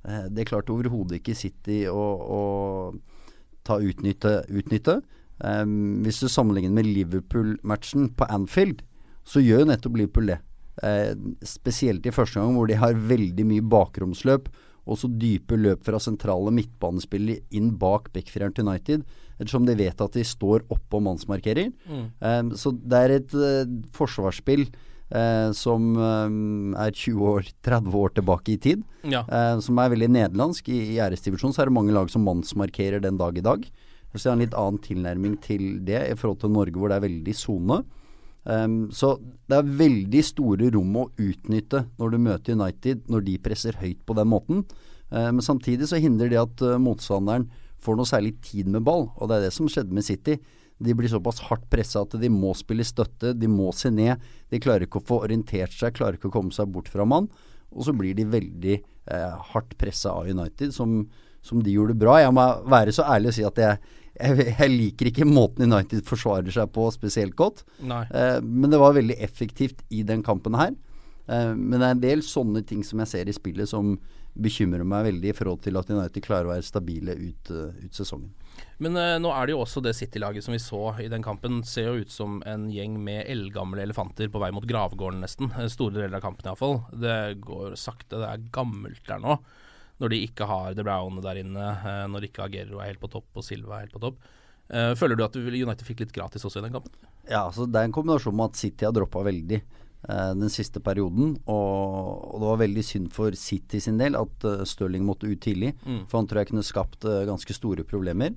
Uh, 0.08 0.26
det 0.34 0.48
klarte 0.50 0.74
overhodet 0.74 1.20
ikke 1.20 1.38
City 1.38 1.84
å, 1.92 2.02
å 2.24 2.42
ta 3.68 3.78
utnytte. 3.78 4.40
utnytte. 4.50 5.02
Um, 5.44 6.02
hvis 6.06 6.22
du 6.24 6.30
sammenligner 6.32 6.72
med 6.78 6.88
Liverpool-matchen 6.88 8.14
på 8.16 8.28
Anfield, 8.32 8.82
så 9.28 9.44
gjør 9.44 9.64
jo 9.64 9.72
nettopp 9.72 9.98
Liverpool 10.00 10.32
det. 10.32 10.40
Uh, 10.80 11.12
spesielt 11.46 12.06
i 12.08 12.14
første 12.16 12.40
gang 12.40 12.56
hvor 12.56 12.70
de 12.70 12.80
har 12.80 12.96
veldig 13.12 13.46
mye 13.50 13.66
bakromsløp, 13.74 14.48
og 14.84 15.00
så 15.00 15.08
dype 15.08 15.56
løp 15.60 15.84
fra 15.88 16.00
sentrale 16.02 16.52
midtbanespillere 16.52 17.44
inn 17.56 17.70
bak 17.80 18.10
backfireren 18.16 18.56
til 18.56 18.68
United, 18.68 19.06
ettersom 19.38 19.68
de 19.68 19.78
vet 19.80 20.02
at 20.04 20.18
de 20.18 20.26
står 20.28 20.66
oppå 20.74 21.00
mannsmarkerer. 21.04 21.72
Mm. 21.88 22.08
Um, 22.20 22.52
så 22.60 22.74
det 22.76 23.00
er 23.00 23.16
et 23.18 23.38
uh, 23.38 23.78
forsvarsspill 23.96 24.66
uh, 24.68 25.52
som 25.56 25.94
um, 25.96 26.76
er 26.80 26.92
20 26.92 27.32
år, 27.32 27.48
30 27.64 27.96
år 28.00 28.16
tilbake 28.20 28.56
i 28.56 28.60
tid, 28.60 28.84
ja. 29.08 29.24
som 29.64 29.80
er 29.80 29.92
veldig 29.92 30.12
nederlandsk. 30.16 30.68
I, 30.72 30.84
i 30.96 31.00
æresdivisjonen 31.04 31.56
så 31.56 31.64
er 31.64 31.72
det 31.72 31.80
mange 31.80 31.96
lag 31.96 32.12
som 32.12 32.24
mannsmarkerer 32.28 33.04
den 33.04 33.20
dag 33.20 33.40
i 33.40 33.44
dag. 33.44 33.68
Så 34.14 34.28
jeg 34.28 34.32
har 34.32 34.38
en 34.38 34.46
litt 34.46 34.58
annen 34.58 34.80
tilnærming 34.84 35.36
til 35.42 35.68
det 35.86 36.00
i 36.06 36.16
forhold 36.18 36.42
til 36.44 36.54
Norge, 36.54 36.78
hvor 36.78 36.92
det 36.92 37.00
er 37.00 37.06
veldig 37.08 37.36
sone. 37.38 37.82
Um, 38.44 38.90
så 38.92 39.16
det 39.48 39.56
er 39.56 39.76
veldig 39.80 40.24
store 40.28 40.68
rom 40.76 40.98
å 41.00 41.10
utnytte 41.16 41.86
når 41.96 42.12
du 42.12 42.18
møter 42.26 42.58
United, 42.58 43.06
når 43.08 43.24
de 43.30 43.38
presser 43.42 43.78
høyt 43.80 44.02
på 44.06 44.18
den 44.20 44.30
måten. 44.30 44.66
Uh, 45.14 45.32
men 45.32 45.42
samtidig 45.46 45.88
så 45.90 46.02
hindrer 46.04 46.34
det 46.34 46.42
at 46.42 46.66
uh, 46.66 46.76
motstanderen 46.82 47.48
får 47.84 47.98
noe 48.00 48.10
særlig 48.10 48.36
tid 48.44 48.70
med 48.72 48.84
ball, 48.88 49.10
og 49.16 49.30
det 49.30 49.38
er 49.38 49.48
det 49.48 49.56
som 49.56 49.70
skjedde 49.72 49.96
med 49.96 50.06
City. 50.08 50.38
De 50.84 50.96
blir 50.98 51.12
såpass 51.12 51.42
hardt 51.48 51.66
pressa 51.72 52.04
at 52.04 52.16
de 52.20 52.30
må 52.32 52.54
spille 52.58 52.86
støtte, 52.88 53.34
de 53.38 53.50
må 53.50 53.72
se 53.76 53.92
ned. 53.94 54.22
De 54.52 54.60
klarer 54.64 54.88
ikke 54.88 55.02
å 55.02 55.08
få 55.08 55.22
orientert 55.28 55.76
seg, 55.76 55.96
klarer 55.96 56.18
ikke 56.18 56.32
å 56.32 56.38
komme 56.38 56.56
seg 56.56 56.72
bort 56.74 56.90
fra 56.92 57.06
mann. 57.08 57.30
Og 57.74 57.88
så 57.88 57.94
blir 57.96 58.16
de 58.18 58.26
veldig 58.30 58.76
eh, 58.80 59.36
hardt 59.54 59.76
pressa 59.80 60.14
av 60.14 60.30
United, 60.30 60.74
som, 60.76 61.02
som 61.46 61.62
de 61.64 61.76
gjorde 61.76 61.98
bra. 62.00 62.20
Jeg 62.22 62.36
må 62.36 62.48
være 62.72 62.94
så 62.96 63.06
ærlig 63.16 63.32
å 63.32 63.38
si 63.38 63.46
at 63.48 63.62
jeg, 63.62 63.94
jeg, 64.14 64.48
jeg 64.54 64.72
liker 64.74 65.10
ikke 65.10 65.28
måten 65.28 65.68
United 65.72 66.06
forsvarer 66.06 66.54
seg 66.54 66.72
på 66.76 66.88
spesielt 66.94 67.36
godt. 67.40 67.64
Eh, 67.82 68.40
men 68.44 68.70
det 68.74 68.82
var 68.82 68.98
veldig 68.98 69.18
effektivt 69.24 69.82
i 69.90 70.04
den 70.08 70.24
kampen 70.26 70.58
her. 70.60 70.76
Eh, 71.28 71.54
men 71.56 71.80
det 71.80 71.88
er 71.88 71.96
en 71.96 72.04
del 72.04 72.26
sånne 72.26 72.64
ting 72.68 72.84
som 72.86 73.02
jeg 73.04 73.14
ser 73.14 73.32
i 73.32 73.36
spillet 73.36 73.70
som 73.70 73.96
bekymrer 74.34 74.86
meg 74.88 75.06
veldig 75.10 75.30
i 75.30 75.36
forhold 75.38 75.62
til 75.62 75.78
at 75.78 75.90
United 75.94 76.24
klarer 76.26 76.48
å 76.48 76.54
være 76.56 76.66
stabile 76.66 77.14
ut, 77.14 77.52
uh, 77.54 77.70
ut 77.84 77.94
sesongen. 77.94 78.32
Men 78.82 78.98
uh, 78.98 79.20
nå 79.22 79.30
er 79.30 79.46
det 79.46 79.54
jo 79.54 79.60
også 79.62 79.84
det 79.86 79.94
City-laget 79.98 80.46
som 80.46 80.56
vi 80.56 80.62
så 80.62 80.82
i 81.04 81.06
den 81.12 81.26
kampen, 81.26 81.62
ser 81.68 81.92
jo 81.92 82.02
ut 82.02 82.14
som 82.14 82.40
en 82.50 82.66
gjeng 82.74 82.96
med 83.06 83.28
eldgamle 83.30 83.86
elefanter 83.86 84.32
på 84.34 84.42
vei 84.42 84.50
mot 84.56 84.66
gravgården, 84.66 85.22
nesten. 85.22 85.54
Store 85.70 86.00
deler 86.00 86.18
av 86.18 86.26
kampen 86.26 86.50
iallfall. 86.50 86.80
Det 86.98 87.20
går 87.46 87.78
sakte, 87.78 88.18
det 88.18 88.32
er 88.32 88.50
gammelt 88.58 89.06
der 89.10 89.22
nå. 89.22 89.38
Når 90.02 90.14
de 90.14 90.22
ikke 90.26 90.48
har 90.50 90.74
The 90.78 90.86
Brown 90.86 91.20
der 91.24 91.42
inne, 91.44 91.68
uh, 91.84 92.06
når 92.10 92.30
ikke 92.30 92.48
Aguero 92.48 92.82
er 92.82 92.92
helt 92.92 93.04
på 93.04 93.12
topp 93.14 93.40
og 93.40 93.46
Silva 93.46 93.78
er 93.78 93.88
helt 93.88 93.96
på 93.96 94.02
topp. 94.04 94.24
føler 94.98 95.20
du 95.20 95.24
at 95.26 95.36
United 95.36 95.84
fikk 95.86 96.00
litt 96.02 96.14
gratis 96.16 96.46
også 96.48 96.62
i 96.62 96.64
den 96.64 96.74
kampen? 96.74 96.94
Ja, 97.28 97.44
altså 97.44 97.68
det 97.70 97.78
er 97.78 97.86
en 97.86 97.94
kombinasjon 97.94 98.36
med 98.36 98.54
at 98.54 98.58
City 98.58 98.88
har 98.88 98.94
droppa 98.96 99.22
veldig. 99.28 99.60
Eh, 100.10 100.32
den 100.40 100.50
siste 100.50 100.80
perioden. 100.84 101.36
Og, 101.46 102.40
det 102.40 102.48
var 102.48 102.62
veldig 102.64 102.86
synd 102.88 103.12
for 103.14 103.36
City 103.38 103.80
sin 103.84 104.00
del 104.02 104.18
at 104.18 104.48
Stirling 104.68 105.06
måtte 105.06 105.30
ut 105.30 105.44
tidlig. 105.44 105.76
Mm. 105.86 106.06
For 106.08 106.22
han 106.22 106.32
tror 106.32 106.42
jeg 106.42 106.52
kunne 106.54 106.66
skapt 106.66 107.06
ganske 107.30 107.56
store 107.60 107.86
problemer. 107.88 108.34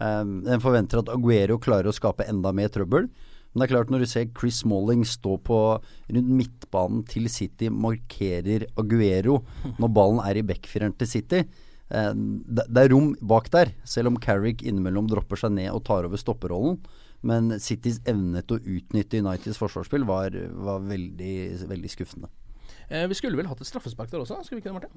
Um, 0.00 0.46
en 0.48 0.62
forventer 0.62 1.00
at 1.02 1.10
Aguero 1.12 1.58
klarer 1.60 1.90
å 1.90 1.94
skape 1.94 2.26
enda 2.30 2.52
mer 2.56 2.70
trøbbel. 2.72 3.08
Men 3.50 3.62
det 3.62 3.66
er 3.66 3.72
klart 3.72 3.90
når 3.90 4.04
du 4.04 4.10
ser 4.10 4.30
Chris 4.38 4.60
Smalling 4.62 5.02
stå 5.08 5.34
på 5.42 5.58
rundt 5.80 6.30
midtbanen 6.38 7.02
til 7.10 7.26
City, 7.32 7.66
markerer 7.70 8.68
Aguero 8.78 9.40
når 9.80 9.92
ballen 9.96 10.22
er 10.22 10.38
i 10.38 10.46
backfireren 10.46 10.94
til 10.98 11.10
City. 11.10 11.42
Uh, 11.90 12.14
det, 12.14 12.68
det, 12.70 12.84
er 12.84 12.92
rom 12.94 13.12
bak 13.18 13.50
der, 13.50 13.72
selv 13.82 14.12
om 14.12 14.18
Carrick 14.22 14.62
innimellom 14.62 15.08
dropper 15.10 15.40
seg 15.40 15.56
ned 15.56 15.72
og 15.74 15.82
tar 15.88 16.06
over 16.06 16.20
stopperrollen. 16.20 16.78
Men 17.26 17.50
Citys 17.60 17.98
evne 18.08 18.40
til 18.46 18.56
å 18.56 18.76
utnytte 18.78 19.18
Uniteds 19.20 19.58
forsvarsspill 19.60 20.06
var, 20.08 20.36
var 20.56 20.84
veldig, 20.86 21.34
veldig 21.68 21.90
skuffende. 21.92 22.30
Eh, 22.88 23.04
vi 23.10 23.18
skulle 23.18 23.36
vel 23.38 23.50
hatt 23.50 23.60
et 23.60 23.68
straffespark 23.68 24.10
der 24.12 24.22
også, 24.22 24.40
skulle 24.46 24.60
vi 24.60 24.64
ikke 24.64 24.70
det, 24.70 24.78
Martin? 24.78 24.94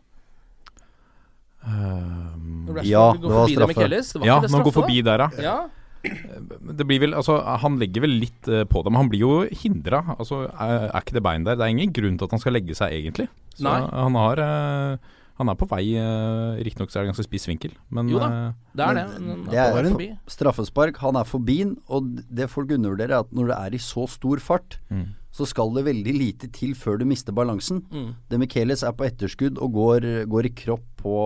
Um, 1.63 2.69
ja, 2.83 3.13
det 3.15 3.29
var 3.29 3.47
straffe. 3.47 3.87
Det 3.87 4.27
ja, 4.27 4.39
man 4.51 4.63
går 4.65 4.73
forbi 4.75 5.01
der, 5.05 5.23
ja. 5.23 5.43
ja. 5.43 5.57
Det 6.03 6.83
blir 6.83 6.99
vel, 6.99 7.13
altså 7.15 7.37
Han 7.63 7.77
legger 7.79 8.03
vel 8.03 8.17
litt 8.25 8.47
uh, 8.51 8.65
på 8.67 8.81
det, 8.83 8.91
men 8.91 9.05
han 9.05 9.11
blir 9.11 9.23
jo 9.23 9.33
hindra. 9.63 10.03
Altså, 10.17 10.43
er, 10.51 10.89
er, 10.89 10.99
ikke 10.99 11.17
det 11.17 11.25
bein 11.25 11.47
der? 11.47 11.59
Det 11.59 11.65
er 11.65 11.75
ingen 11.75 11.95
grunn 11.95 12.17
til 12.19 12.27
at 12.27 12.35
han 12.35 12.43
skal 12.43 12.57
legge 12.57 12.75
seg, 12.77 12.95
egentlig. 12.97 13.29
Så 13.55 13.67
Nei. 13.69 13.79
han 13.87 14.17
har 14.19 14.41
uh, 14.43 15.13
han 15.39 15.49
er 15.49 15.57
på 15.57 15.67
vei. 15.69 15.81
Uh, 15.97 16.59
Riktignok 16.61 16.91
er 16.93 17.03
det 17.03 17.11
ganske 17.11 17.25
spiss 17.25 17.47
vinkel, 17.49 17.73
men 17.93 18.11
Jo 18.11 18.21
da, 18.21 18.29
eh, 18.29 18.53
det 18.77 18.85
er 18.85 18.97
det. 18.99 19.05
det 19.49 19.59
er 19.63 19.89
en 19.89 19.97
straffespark. 20.29 20.99
Han 21.01 21.17
er 21.17 21.27
forbi 21.27 21.57
den, 21.63 21.75
og 21.87 22.21
det 22.29 22.51
folk 22.53 22.71
undervurderer, 22.71 23.15
er 23.17 23.25
at 23.25 23.33
når 23.33 23.49
det 23.49 23.57
er 23.57 23.77
i 23.77 23.81
så 23.81 24.05
stor 24.09 24.41
fart, 24.43 24.77
mm. 24.93 25.07
så 25.33 25.47
skal 25.49 25.73
det 25.73 25.87
veldig 25.89 26.13
lite 26.13 26.51
til 26.53 26.75
før 26.77 27.01
du 27.01 27.07
mister 27.09 27.33
balansen. 27.33 27.81
Mm. 27.89 28.13
Demichelis 28.29 28.85
er 28.85 28.93
på 28.93 29.07
etterskudd 29.09 29.57
og 29.57 29.73
går, 29.73 30.09
går 30.29 30.51
i 30.51 30.53
kropp 30.63 30.85
på, 31.01 31.17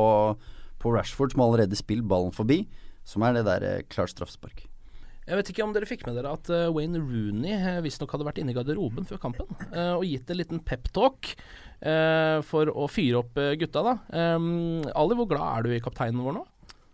på, 0.79 0.95
Rashford, 0.95 1.35
som 1.35 1.43
allerede 1.43 1.75
spiller 1.75 2.07
ballen 2.07 2.31
forbi, 2.31 2.63
som 3.07 3.23
er 3.23 3.37
det 3.37 3.45
der 3.47 3.67
uh, 3.67 3.85
klart 3.91 4.13
straffespark. 4.13 4.65
Jeg 5.27 5.35
vet 5.35 5.49
ikke 5.51 5.63
om 5.65 5.73
dere 5.75 5.87
fikk 5.89 6.05
med 6.07 6.15
dere 6.15 6.33
at 6.37 6.51
uh, 6.53 6.67
Wayne 6.75 7.01
Rooney 7.03 7.55
uh, 7.59 7.79
visstnok 7.83 8.13
hadde 8.15 8.27
vært 8.27 8.41
inne 8.43 8.53
i 8.53 8.57
garderoben 8.57 9.07
før 9.07 9.19
kampen 9.23 9.49
og 9.75 10.05
gitt 10.07 10.29
en 10.31 10.39
liten 10.39 10.63
peptalk 10.63 11.33
for 12.47 12.71
å 12.73 12.87
fyre 12.89 13.19
opp 13.19 13.35
gutta. 13.61 13.83
da. 13.85 13.91
Ali, 14.09 15.17
hvor 15.19 15.27
glad 15.29 15.43
er 15.45 15.67
du 15.67 15.75
i 15.75 15.83
kapteinen 15.83 16.23
vår 16.25 16.33
nå? 16.39 16.41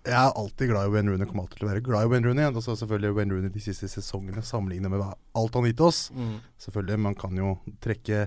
Jeg 0.03 0.19
er 0.19 0.33
alltid 0.35 0.67
glad 0.67 0.89
i 0.89 0.91
Wayne 0.91 1.13
Rooney. 1.13 1.27
Kommer 1.29 1.45
alltid 1.45 1.61
til 1.61 1.65
å 1.65 1.69
være 1.69 1.83
glad 1.85 2.03
i 2.03 2.09
Wayne 2.11 2.27
Rooney. 2.27 2.43
Og 2.49 2.57
Altså 2.59 2.73
selvfølgelig 2.81 3.15
Wayne 3.15 3.37
Rooney 3.37 3.51
de 3.53 3.61
siste 3.63 3.87
sesongene 3.87 4.43
sammenlignet 4.43 4.91
med 4.91 5.03
alt 5.39 5.55
han 5.55 5.67
gitt 5.69 5.83
oss. 5.85 6.09
Mm. 6.11 6.41
Selvfølgelig, 6.59 6.99
Man 6.99 7.15
kan 7.15 7.39
jo 7.39 7.53
trekke 7.79 8.25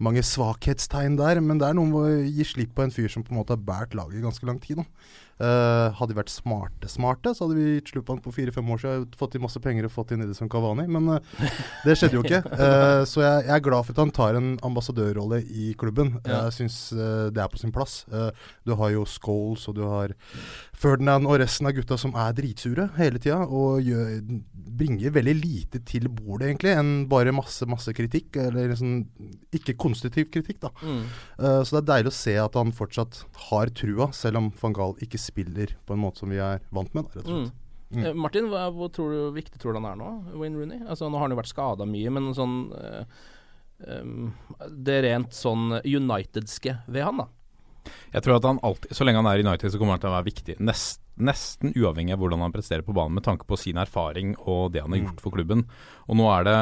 mange 0.00 0.24
svakhetstegn 0.24 1.18
der, 1.20 1.42
men 1.44 1.60
det 1.60 1.68
er 1.68 1.76
noe 1.76 1.90
med 1.90 2.00
å 2.00 2.22
gi 2.24 2.46
slipp 2.48 2.72
på 2.78 2.86
en 2.86 2.94
fyr 2.94 3.12
som 3.12 3.26
på 3.26 3.34
en 3.34 3.42
måte 3.42 3.52
har 3.52 3.60
båret 3.60 3.92
laget 3.92 4.22
i 4.22 4.24
ganske 4.24 4.48
lang 4.48 4.56
tid. 4.64 4.80
nå. 4.80 4.86
Uh, 5.38 5.94
hadde 5.94 6.10
vi 6.10 6.18
vært 6.18 6.32
smarte, 6.34 6.88
smarte, 6.90 7.30
så 7.30 7.46
hadde 7.46 7.54
vi 7.60 7.76
gitt 7.76 7.92
slutt 7.92 8.06
på 8.08 8.14
han 8.16 8.22
på 8.24 8.32
fire-fem 8.34 8.70
år 8.74 8.80
siden. 8.82 9.04
Fått 9.18 9.36
inn 9.38 9.44
masse 9.44 9.60
penger 9.62 9.86
og 9.86 9.92
fått 9.94 10.10
inn 10.14 10.24
Edison 10.24 10.50
Cavani. 10.50 10.88
Men 10.90 11.12
uh, 11.14 11.44
det 11.86 11.94
skjedde 11.94 12.18
jo 12.18 12.24
ikke. 12.26 12.40
Uh, 12.50 13.04
så 13.06 13.22
jeg, 13.22 13.44
jeg, 13.46 13.54
er 13.54 13.62
glad 13.62 13.86
for 13.86 13.94
at 13.94 14.02
han 14.02 14.14
tar 14.16 14.38
en 14.38 14.48
ambassadørrolle 14.66 15.38
i 15.46 15.70
klubben. 15.78 16.16
Ja. 16.24 16.48
Jeg 16.48 16.56
syns 16.56 16.78
det 16.90 17.38
er 17.38 17.50
på 17.52 17.60
sin 17.60 17.74
plass. 17.74 18.00
du 18.66 18.74
har 18.78 18.90
jo 18.90 19.04
Scholes, 19.06 19.68
og 19.70 19.76
du 19.78 19.84
har 19.86 20.14
Ferdinand 20.78 21.26
og 21.26 21.38
resten 21.42 21.68
av 21.68 21.74
gutta 21.76 21.98
som 21.98 22.14
er 22.18 22.34
dritsure 22.34 22.88
hele 22.98 23.22
tida. 23.22 23.38
Og 23.46 23.78
gjør, 23.86 24.18
bringer 24.78 25.14
veldig 25.14 25.36
lite 25.38 25.82
til 25.86 26.10
bordet, 26.10 26.50
egentlig, 26.50 26.74
enn 26.74 26.92
bare 27.10 27.34
masse, 27.36 27.66
masse 27.70 27.94
kritikk. 27.94 28.40
Eller 28.42 28.72
liksom 28.72 29.06
ikke 29.54 29.78
konstruktiv 29.78 30.32
kritikk, 30.34 30.64
da. 30.66 30.74
Mm. 30.82 31.06
så 31.38 31.76
det 31.76 31.80
er 31.80 31.88
deilig 31.92 32.10
å 32.10 32.18
se 32.18 32.34
at 32.42 32.56
han 32.58 32.74
fortsatt 32.74 33.22
har 33.48 33.70
trua, 33.76 34.10
selv 34.16 34.42
om 34.42 34.50
van 34.58 34.74
Gaal 34.74 34.98
ikke 35.04 35.20
spiller 35.28 35.74
på 35.86 35.94
en 35.96 36.02
måte 36.02 36.22
som 36.22 36.32
vi 36.32 36.40
er 36.42 36.62
vant 36.74 36.92
med. 36.96 37.08
rett 37.14 37.22
og 37.22 37.28
slett. 37.28 37.48
Mm. 37.48 37.66
Mm. 37.88 38.04
Eh, 38.04 38.14
Martin, 38.20 38.50
hva, 38.52 38.66
hvor 38.74 38.90
tror 38.92 39.14
du, 39.14 39.18
viktig 39.32 39.60
tror 39.60 39.72
du 39.72 39.80
han 39.80 39.88
er 39.88 39.96
nå, 39.96 40.10
Wayne 40.36 40.60
Rooney? 40.60 40.82
Altså, 40.84 41.08
nå 41.08 41.16
har 41.16 41.24
han 41.24 41.32
jo 41.32 41.40
vært 41.40 41.54
skada 41.54 41.86
mye, 41.88 42.12
men 42.12 42.28
sånn 42.36 42.56
øh, 42.76 43.22
øh, 43.88 44.10
Det 44.68 44.98
rent 45.06 45.36
sånn 45.36 45.78
Unitedske 45.80 46.78
ved 46.86 47.06
han, 47.06 47.22
da? 47.24 47.28
Jeg 48.12 48.24
tror 48.24 48.36
at 48.36 48.48
han 48.48 48.60
alltid, 48.66 48.92
Så 48.92 49.06
lenge 49.06 49.22
han 49.22 49.30
er 49.30 49.40
i 49.40 49.46
United, 49.46 49.72
så 49.72 49.80
kommer 49.80 49.96
han 49.96 50.02
til 50.02 50.10
å 50.10 50.18
være 50.18 50.28
viktig. 50.28 50.58
Nest, 50.60 51.00
nesten 51.24 51.74
uavhengig 51.76 52.14
av 52.14 52.22
hvordan 52.22 52.42
han 52.44 52.54
presterer 52.54 52.84
på 52.86 52.94
banen, 52.96 53.16
med 53.18 53.26
tanke 53.26 53.46
på 53.48 53.58
sin 53.58 53.78
erfaring 53.80 54.34
og 54.44 54.72
det 54.74 54.82
han 54.84 54.92
har 54.92 55.00
mm. 55.00 55.06
gjort 55.08 55.22
for 55.24 55.34
klubben. 55.34 55.64
Og 56.08 56.16
nå 56.16 56.28
er 56.32 56.46
det 56.46 56.56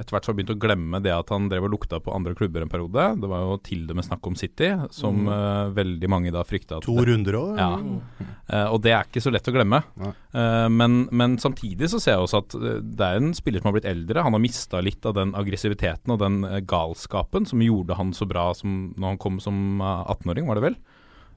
etter 0.00 0.14
hvert 0.14 0.26
så 0.26 0.32
har 0.32 0.38
begynt 0.38 0.54
å 0.54 0.58
glemme 0.58 1.00
det 1.02 1.12
at 1.14 1.30
han 1.30 1.46
drev 1.50 1.68
og 1.68 1.74
lukta 1.76 2.00
på 2.02 2.14
andre 2.14 2.34
klubber 2.38 2.64
en 2.64 2.72
periode. 2.72 3.04
Det 3.22 3.30
var 3.30 3.44
jo 3.44 3.58
til 3.62 3.84
det 3.86 3.94
med 3.94 4.06
snakk 4.06 4.26
om 4.26 4.38
City, 4.38 4.72
som 4.94 5.20
mm. 5.22 5.30
uh, 5.30 5.70
veldig 5.76 6.10
mange 6.10 6.32
da 6.34 6.42
frykta. 6.46 6.80
To 6.84 6.96
det, 6.98 7.06
runder 7.10 7.38
òg? 7.38 7.52
Ja. 7.60 7.70
Mm. 7.78 8.32
Uh, 8.48 8.66
og 8.74 8.80
det 8.82 8.94
er 8.96 9.06
ikke 9.06 9.22
så 9.22 9.32
lett 9.34 9.50
å 9.50 9.54
glemme. 9.54 9.82
Uh, 10.00 10.66
men, 10.74 11.00
men, 11.14 11.38
samtidig 11.38 11.90
så 11.92 12.02
ser 12.02 12.16
jeg 12.16 12.26
også 12.26 12.42
at 12.42 12.58
det 12.82 13.06
er 13.06 13.20
en 13.20 13.34
spiller 13.36 13.62
som 13.62 13.70
har 13.70 13.78
blitt 13.78 13.90
eldre. 13.90 14.26
Han 14.26 14.34
har 14.34 14.42
mista 14.42 14.82
litt 14.82 15.06
av 15.06 15.14
den 15.20 15.36
aggressiviteten 15.38 16.14
og 16.14 16.22
den 16.24 16.40
galskapen 16.68 17.46
som 17.46 17.62
gjorde 17.62 17.98
han 17.98 18.10
så 18.16 18.26
bra 18.28 18.50
som 18.58 18.88
når 18.96 19.14
han 19.14 19.22
kom 19.22 19.38
som 19.42 19.78
18-åring, 19.78 20.48
var 20.48 20.58
det 20.58 20.66
vel. 20.66 20.80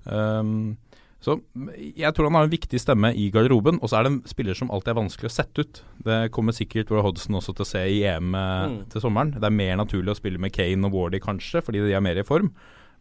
Um, 0.10 0.78
så 1.22 1.38
jeg 1.78 2.16
tror 2.18 2.32
han 2.32 2.40
har 2.40 2.48
en 2.48 2.54
viktig 2.54 2.80
stemme 2.82 3.12
i 3.14 3.28
garderoben. 3.34 3.78
Og 3.82 3.92
så 3.92 4.00
er 4.00 4.06
det 4.06 4.12
en 4.12 4.22
spiller 4.30 4.58
som 4.58 4.72
alltid 4.74 4.96
er 4.96 5.00
vanskelig 5.04 5.30
å 5.30 5.34
sette 5.36 5.64
ut. 5.64 5.82
Det 6.08 6.20
kommer 6.34 6.56
sikkert 6.58 6.90
Roy 6.90 7.04
Hodgson 7.06 7.38
også 7.38 7.54
til 7.54 7.66
å 7.66 7.70
se 7.70 7.84
i 7.86 8.00
EM 8.10 8.34
eh, 8.38 8.62
mm. 8.72 8.78
til 8.94 9.04
sommeren. 9.04 9.36
Det 9.38 9.46
er 9.46 9.54
mer 9.54 9.76
naturlig 9.84 10.16
å 10.16 10.18
spille 10.18 10.42
med 10.42 10.54
Kane 10.56 10.90
og 10.90 10.98
Wardy 10.98 11.22
kanskje, 11.22 11.62
fordi 11.66 11.84
de 11.86 11.94
er 11.94 12.02
mer 12.02 12.18
i 12.18 12.26
form. 12.26 12.50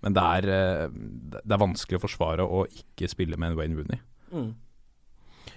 Men 0.04 0.16
det 0.16 0.26
er, 0.36 0.50
eh, 0.52 0.98
det 1.38 1.56
er 1.56 1.64
vanskelig 1.64 2.00
å 2.00 2.04
forsvare 2.04 2.44
å 2.44 2.66
ikke 2.68 3.08
spille 3.08 3.40
med 3.40 3.54
en 3.54 3.60
Wayne 3.60 3.80
Rooney. 3.80 4.04
Mm. 4.34 4.50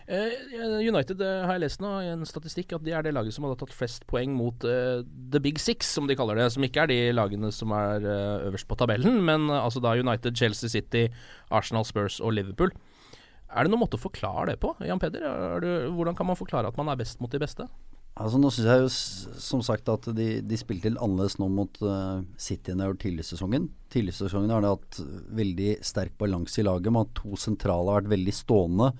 Uh, 0.04 0.82
United 0.84 1.22
uh, 1.24 1.46
har 1.48 1.56
jeg 1.56 1.64
lest 1.64 1.84
nå 1.84 1.92
i 2.04 2.10
en 2.12 2.26
statistikk 2.28 2.74
at 2.76 2.84
de 2.84 2.92
er 2.92 3.06
det 3.06 3.14
laget 3.16 3.36
som 3.36 3.46
hadde 3.48 3.60
tatt 3.62 3.76
flest 3.76 4.04
poeng 4.10 4.34
mot 4.36 4.66
uh, 4.68 5.00
the 5.04 5.40
big 5.44 5.62
six, 5.62 5.88
som 5.96 6.10
de 6.10 6.18
kaller 6.20 6.40
det. 6.40 6.50
Som 6.56 6.66
ikke 6.68 6.84
er 6.84 6.92
de 6.92 7.00
lagene 7.16 7.54
som 7.56 7.72
er 7.78 8.04
øverst 8.50 8.68
på 8.68 8.78
tabellen, 8.80 9.22
men 9.24 9.48
altså 9.54 9.84
da 9.84 9.96
United, 9.96 10.36
Chelsea 10.36 10.72
City, 10.72 11.08
Arsenal, 11.52 11.88
Spurs 11.88 12.20
og 12.20 12.36
Liverpool. 12.36 12.74
Er 13.54 13.66
det 13.66 13.72
noen 13.72 13.84
måte 13.86 14.00
å 14.00 14.02
forklare 14.02 14.52
det 14.52 14.60
på, 14.64 14.74
Jan 14.84 15.00
Peder? 15.00 15.24
Du, 15.62 15.70
hvordan 15.94 16.18
kan 16.18 16.28
man 16.28 16.40
forklare 16.40 16.72
at 16.72 16.78
man 16.80 16.90
er 16.90 17.00
best 17.00 17.22
mot 17.22 17.32
de 17.32 17.42
beste? 17.42 17.68
Altså 18.14 18.38
Nå 18.38 18.50
syns 18.54 18.68
jeg 18.70 18.82
jo 18.84 18.90
som 19.42 19.62
sagt 19.66 19.88
at 19.90 20.06
de, 20.14 20.28
de 20.46 20.58
spilte 20.60 20.92
litt 20.92 21.02
annerledes 21.02 21.40
nå 21.42 21.48
mot 21.50 21.80
uh, 21.82 22.22
City 22.38 22.70
enn 22.70 22.82
de 22.82 22.86
har 22.86 22.92
gjort 22.92 23.02
tidligere 23.06 23.26
i 23.26 23.32
sesongen. 23.32 23.68
Tidligere 23.94 24.14
i 24.14 24.20
sesongen 24.20 24.54
har 24.54 24.62
de 24.62 24.74
hatt 24.74 25.00
veldig 25.40 25.72
sterk 25.86 26.14
balanse 26.22 26.62
i 26.62 26.66
laget. 26.66 26.94
Man 26.94 27.08
har 27.08 27.16
to 27.18 27.40
sentrale 27.42 27.90
har 27.90 28.04
vært 28.04 28.14
veldig 28.14 28.36
stående 28.38 28.92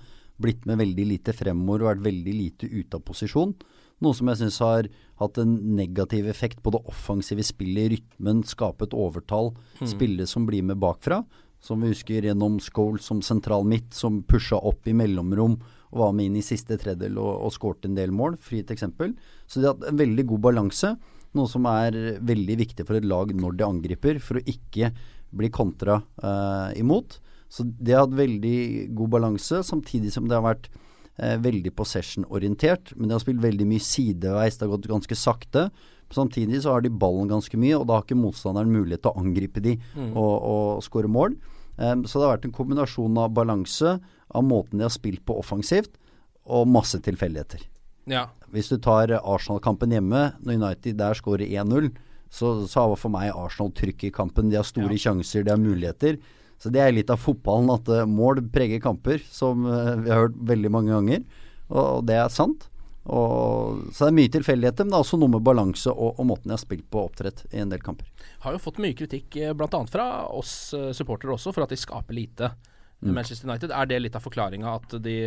blitt 0.42 0.66
med 0.66 0.80
veldig 0.80 1.06
lite 1.06 1.34
fremover 1.36 1.84
og 1.84 1.90
vært 1.92 2.06
veldig 2.08 2.34
lite 2.34 2.68
ute 2.70 2.98
av 2.98 3.04
posisjon. 3.06 3.54
Noe 4.02 4.16
som 4.16 4.28
jeg 4.30 4.40
syns 4.42 4.58
har 4.64 4.88
hatt 5.22 5.38
en 5.40 5.54
negativ 5.76 6.26
effekt 6.28 6.60
på 6.64 6.72
det 6.74 6.82
offensive 6.90 7.44
spillet, 7.46 7.86
i 7.86 7.94
rytmen, 7.94 8.42
skape 8.46 8.88
et 8.88 8.96
overtall, 8.96 9.52
mm. 9.80 9.88
spillere 9.94 10.28
som 10.30 10.48
blir 10.48 10.66
med 10.66 10.80
bakfra. 10.82 11.22
Som 11.64 11.80
vi 11.80 11.94
husker 11.94 12.26
gjennom 12.26 12.58
Scholes 12.60 13.06
som 13.08 13.22
sentral 13.24 13.64
midt, 13.64 13.94
som 13.96 14.20
pusha 14.28 14.58
opp 14.58 14.84
i 14.90 14.96
mellomrom 14.96 15.56
og 15.94 16.00
var 16.02 16.12
med 16.12 16.28
inn 16.28 16.40
i 16.40 16.44
siste 16.44 16.76
tredjedel 16.80 17.16
og, 17.22 17.46
og 17.46 17.54
skåret 17.54 17.86
en 17.88 17.96
del 17.96 18.12
mål. 18.12 18.36
Fri 18.42 18.60
et 18.60 18.72
eksempel. 18.74 19.14
Så 19.46 19.60
de 19.60 19.68
har 19.68 19.76
hatt 19.76 19.86
en 19.88 20.00
veldig 20.02 20.26
god 20.34 20.42
balanse. 20.50 20.90
Noe 21.38 21.50
som 21.50 21.66
er 21.70 22.18
veldig 22.22 22.56
viktig 22.60 22.84
for 22.86 22.98
et 22.98 23.06
lag 23.06 23.30
når 23.34 23.56
de 23.58 23.66
angriper, 23.66 24.18
for 24.22 24.38
å 24.38 24.44
ikke 24.50 24.90
bli 25.34 25.50
kontra 25.54 26.00
eh, 26.02 26.80
imot. 26.82 27.16
Så 27.54 27.66
det 27.66 27.94
har 27.94 28.08
hatt 28.08 28.18
veldig 28.18 28.58
god 28.98 29.12
balanse, 29.14 29.62
samtidig 29.62 30.10
som 30.14 30.26
det 30.26 30.34
har 30.34 30.46
vært 30.46 30.72
Eh, 31.16 31.36
veldig 31.38 31.70
possession-orientert, 31.78 32.90
men 32.96 33.06
de 33.06 33.14
har 33.14 33.20
spilt 33.22 33.42
veldig 33.42 33.66
mye 33.70 33.82
sideveis. 33.82 34.56
Det 34.58 34.66
har 34.66 34.72
gått 34.72 34.88
ganske 34.90 35.14
sakte. 35.14 35.68
Samtidig 36.10 36.64
så 36.64 36.72
har 36.74 36.82
de 36.82 36.90
ballen 36.90 37.28
ganske 37.30 37.54
mye, 37.54 37.76
og 37.78 37.86
da 37.86 38.00
har 38.00 38.02
ikke 38.02 38.18
motstanderen 38.18 38.72
mulighet 38.74 39.04
til 39.04 39.12
å 39.12 39.22
angripe 39.22 39.62
de 39.62 39.76
Mm. 39.94 40.16
og, 40.16 40.34
og 40.42 40.82
skåre 40.82 41.06
mål. 41.06 41.36
Um, 41.78 42.02
så 42.02 42.18
det 42.18 42.26
har 42.26 42.36
vært 42.36 42.44
en 42.46 42.56
kombinasjon 42.58 43.18
av 43.18 43.30
balanse, 43.30 44.00
av 44.34 44.42
måten 44.42 44.78
de 44.78 44.82
har 44.82 44.90
spilt 44.90 45.24
på 45.24 45.38
offensivt, 45.38 45.94
og 46.46 46.66
masse 46.66 46.98
tilfeldigheter. 46.98 47.62
Ja. 48.10 48.26
Hvis 48.50 48.68
du 48.68 48.78
tar 48.78 49.14
Arsenal-kampen 49.22 49.94
hjemme, 49.94 50.34
når 50.42 50.58
United 50.58 50.98
der 50.98 51.14
skårer 51.14 51.46
1-0, 51.46 51.92
så, 52.28 52.66
så 52.66 52.88
har 52.88 52.96
for 52.98 53.14
meg 53.14 53.30
Arsenal 53.30 53.70
trykk 53.70 54.04
i 54.04 54.10
kampen. 54.10 54.50
De 54.50 54.58
har 54.58 54.66
store 54.66 54.98
sjanser, 54.98 55.44
de 55.44 55.54
har 55.54 55.62
muligheter. 55.62 56.18
Så 56.62 56.70
det 56.72 56.80
er 56.80 56.94
litt 56.94 57.10
av 57.12 57.20
fotballen 57.20 57.72
at 57.74 57.88
eh, 57.92 58.06
mål 58.08 58.42
preger 58.54 58.82
kamper, 58.82 59.22
som 59.30 59.66
eh, 59.68 59.96
vi 60.04 60.12
har 60.12 60.26
hørt 60.26 60.38
veldig 60.50 60.70
mange 60.72 60.94
ganger. 60.94 61.24
Og, 61.70 62.04
det 62.08 62.16
er 62.20 62.30
sant. 62.32 62.68
Og, 63.04 63.82
så 63.92 64.06
det 64.06 64.12
er 64.12 64.18
mye 64.18 64.32
tilfeldigheter, 64.32 64.86
men 64.86 64.94
det 64.94 64.98
er 64.98 65.04
også 65.04 65.20
noe 65.20 65.34
med 65.34 65.44
balanse 65.44 65.92
og, 65.92 66.14
og 66.16 66.28
måten 66.30 66.48
de 66.48 66.54
har 66.56 66.62
spilt 66.62 66.86
på 66.88 67.02
og 67.02 67.10
opptrett 67.10 67.44
i 67.52 67.60
en 67.60 67.72
del 67.72 67.82
kamper. 67.84 68.08
Har 68.46 68.56
jo 68.56 68.62
fått 68.62 68.80
mye 68.80 68.96
kritikk, 68.96 69.36
eh, 69.40 69.52
bl.a. 69.56 69.82
fra 69.90 70.08
oss 70.32 70.72
supportere 70.96 71.36
også, 71.36 71.52
for 71.52 71.66
at 71.66 71.74
de 71.74 71.80
skaper 71.80 72.16
lite. 72.16 72.54
Mm. 73.04 73.12
Manchester 73.18 73.50
United, 73.50 73.74
Er 73.74 73.88
det 73.90 74.00
litt 74.00 74.16
av 74.16 74.24
forklaringa 74.24 74.78
at, 74.78 74.96
de, 75.04 75.18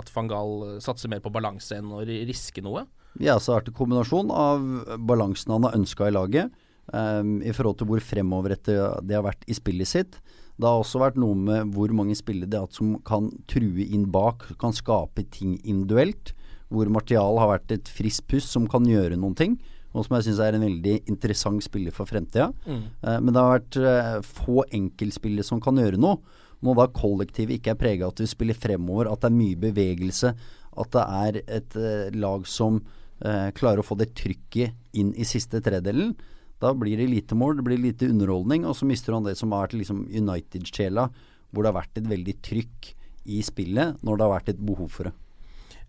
at 0.00 0.12
van 0.14 0.30
Gaal 0.30 0.78
satser 0.80 1.10
mer 1.12 1.20
på 1.20 1.32
balanse 1.34 1.76
enn 1.76 1.90
å 1.92 2.00
riske 2.06 2.64
noe? 2.64 2.86
Ja, 3.20 3.36
så 3.36 3.52
har 3.52 3.60
det 3.60 3.66
vært 3.66 3.72
en 3.74 3.78
kombinasjon 3.82 4.30
av 4.32 4.62
balansen 5.04 5.52
han 5.52 5.66
har 5.66 5.76
ønska 5.76 6.08
i 6.08 6.14
laget, 6.14 6.54
um, 6.92 7.34
i 7.44 7.52
forhold 7.52 7.80
til 7.80 7.90
hvor 7.90 8.04
fremoverrettet 8.04 9.04
det 9.04 9.18
har 9.18 9.26
vært 9.26 9.44
i 9.44 9.56
spillet 9.56 9.90
sitt. 9.90 10.16
Det 10.62 10.70
har 10.70 10.80
også 10.80 11.00
vært 11.02 11.18
noe 11.18 11.34
med 11.38 11.72
hvor 11.74 11.90
mange 11.96 12.14
spillere 12.18 12.50
det 12.50 12.58
er 12.58 12.66
hatt 12.68 12.78
som 12.78 12.94
kan 13.06 13.32
true 13.50 13.82
inn 13.82 14.06
bak, 14.14 14.46
kan 14.62 14.74
skape 14.76 15.24
ting 15.34 15.56
individuelt. 15.60 16.32
Hvor 16.72 16.88
Martial 16.92 17.40
har 17.42 17.50
vært 17.50 17.74
et 17.74 17.90
friskt 17.90 18.28
pust 18.30 18.54
som 18.54 18.68
kan 18.70 18.86
gjøre 18.88 19.18
noen 19.18 19.34
ting. 19.38 19.58
Og 19.92 20.06
som 20.06 20.16
jeg 20.16 20.30
syns 20.30 20.40
er 20.40 20.56
en 20.56 20.64
veldig 20.64 20.94
interessant 21.10 21.60
spiller 21.64 21.92
for 21.92 22.08
fremtida. 22.08 22.48
Mm. 22.64 22.84
Eh, 23.02 23.18
men 23.18 23.34
det 23.34 23.42
har 23.42 23.58
vært 23.58 23.80
eh, 23.82 24.14
få 24.24 24.64
enkeltspillere 24.72 25.44
som 25.44 25.60
kan 25.60 25.76
gjøre 25.76 26.00
noe. 26.00 26.22
Når 26.62 26.78
da 26.78 26.86
kollektivet 26.94 27.58
ikke 27.58 27.74
er 27.74 27.80
prega 27.80 28.06
av 28.06 28.14
at 28.14 28.22
vi 28.22 28.30
spiller 28.30 28.56
fremover, 28.56 29.10
at 29.10 29.20
det 29.20 29.28
er 29.28 29.38
mye 29.40 29.58
bevegelse, 29.66 30.32
at 30.72 30.92
det 30.94 31.04
er 31.04 31.40
et 31.58 31.76
eh, 31.76 32.12
lag 32.16 32.46
som 32.48 32.78
eh, 32.78 33.50
klarer 33.56 33.82
å 33.82 33.86
få 33.86 33.98
det 34.00 34.12
trykket 34.18 34.96
inn 34.98 35.12
i 35.18 35.26
siste 35.28 35.60
tredelen, 35.64 36.14
da 36.62 36.72
blir 36.78 37.00
det 37.00 37.10
lite 37.10 37.36
mål, 37.38 37.58
det 37.58 37.66
blir 37.66 37.80
lite 37.82 38.08
underholdning, 38.12 38.66
og 38.68 38.76
så 38.78 38.86
mister 38.88 39.16
han 39.16 39.26
det 39.26 39.34
som 39.38 39.52
har 39.54 39.66
vært 39.66 39.80
liksom 39.80 40.04
United-sjela, 40.06 41.08
hvor 41.50 41.64
det 41.64 41.72
har 41.72 41.80
vært 41.80 41.98
et 42.00 42.10
veldig 42.10 42.36
trykk 42.44 42.92
i 43.32 43.42
spillet 43.46 44.00
når 44.02 44.18
det 44.18 44.26
har 44.26 44.34
vært 44.36 44.52
et 44.54 44.62
behov 44.62 44.90
for 44.94 45.10
det. 45.10 45.14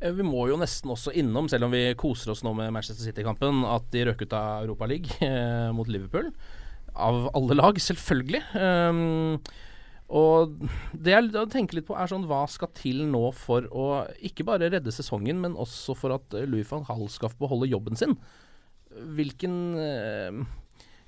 Eh, 0.03 0.11
Vi 0.11 0.25
må 0.27 0.47
jo 0.49 0.59
nesten 0.59 0.91
også 0.93 1.13
innom, 1.19 1.49
selv 1.51 1.67
om 1.67 1.75
vi 1.75 1.85
koser 1.99 2.33
oss 2.33 2.43
nå 2.45 2.53
med 2.57 2.73
Manchester 2.75 3.05
City-kampen, 3.05 3.63
at 3.69 3.85
de 3.93 4.07
røk 4.09 4.25
ut 4.25 4.37
av 4.37 4.65
Europa 4.65 4.89
League 4.89 5.19
eh, 5.29 5.69
mot 5.75 5.89
Liverpool. 5.89 6.33
Av 6.93 7.29
alle 7.33 7.57
lag, 7.57 7.79
selvfølgelig. 7.81 8.43
Um, 8.53 9.39
og 10.13 10.59
det 10.93 11.15
jeg 11.15 11.47
tenker 11.49 11.79
litt 11.79 11.87
på, 11.87 11.95
er 11.97 12.11
sånn 12.11 12.27
hva 12.29 12.43
skal 12.51 12.69
til 12.77 13.01
nå 13.09 13.31
for 13.33 13.65
å 13.73 13.87
ikke 14.21 14.45
bare 14.45 14.69
redde 14.69 14.93
sesongen, 14.93 15.39
men 15.41 15.57
også 15.57 15.95
for 15.97 16.13
at 16.13 16.35
Louis 16.45 16.67
van 16.69 16.85
Hall 16.89 17.07
skal 17.09 17.33
beholde 17.39 17.71
jobben 17.71 17.97
sin? 17.97 18.13
Hvilken, 18.93 19.55
eh, 19.81 20.43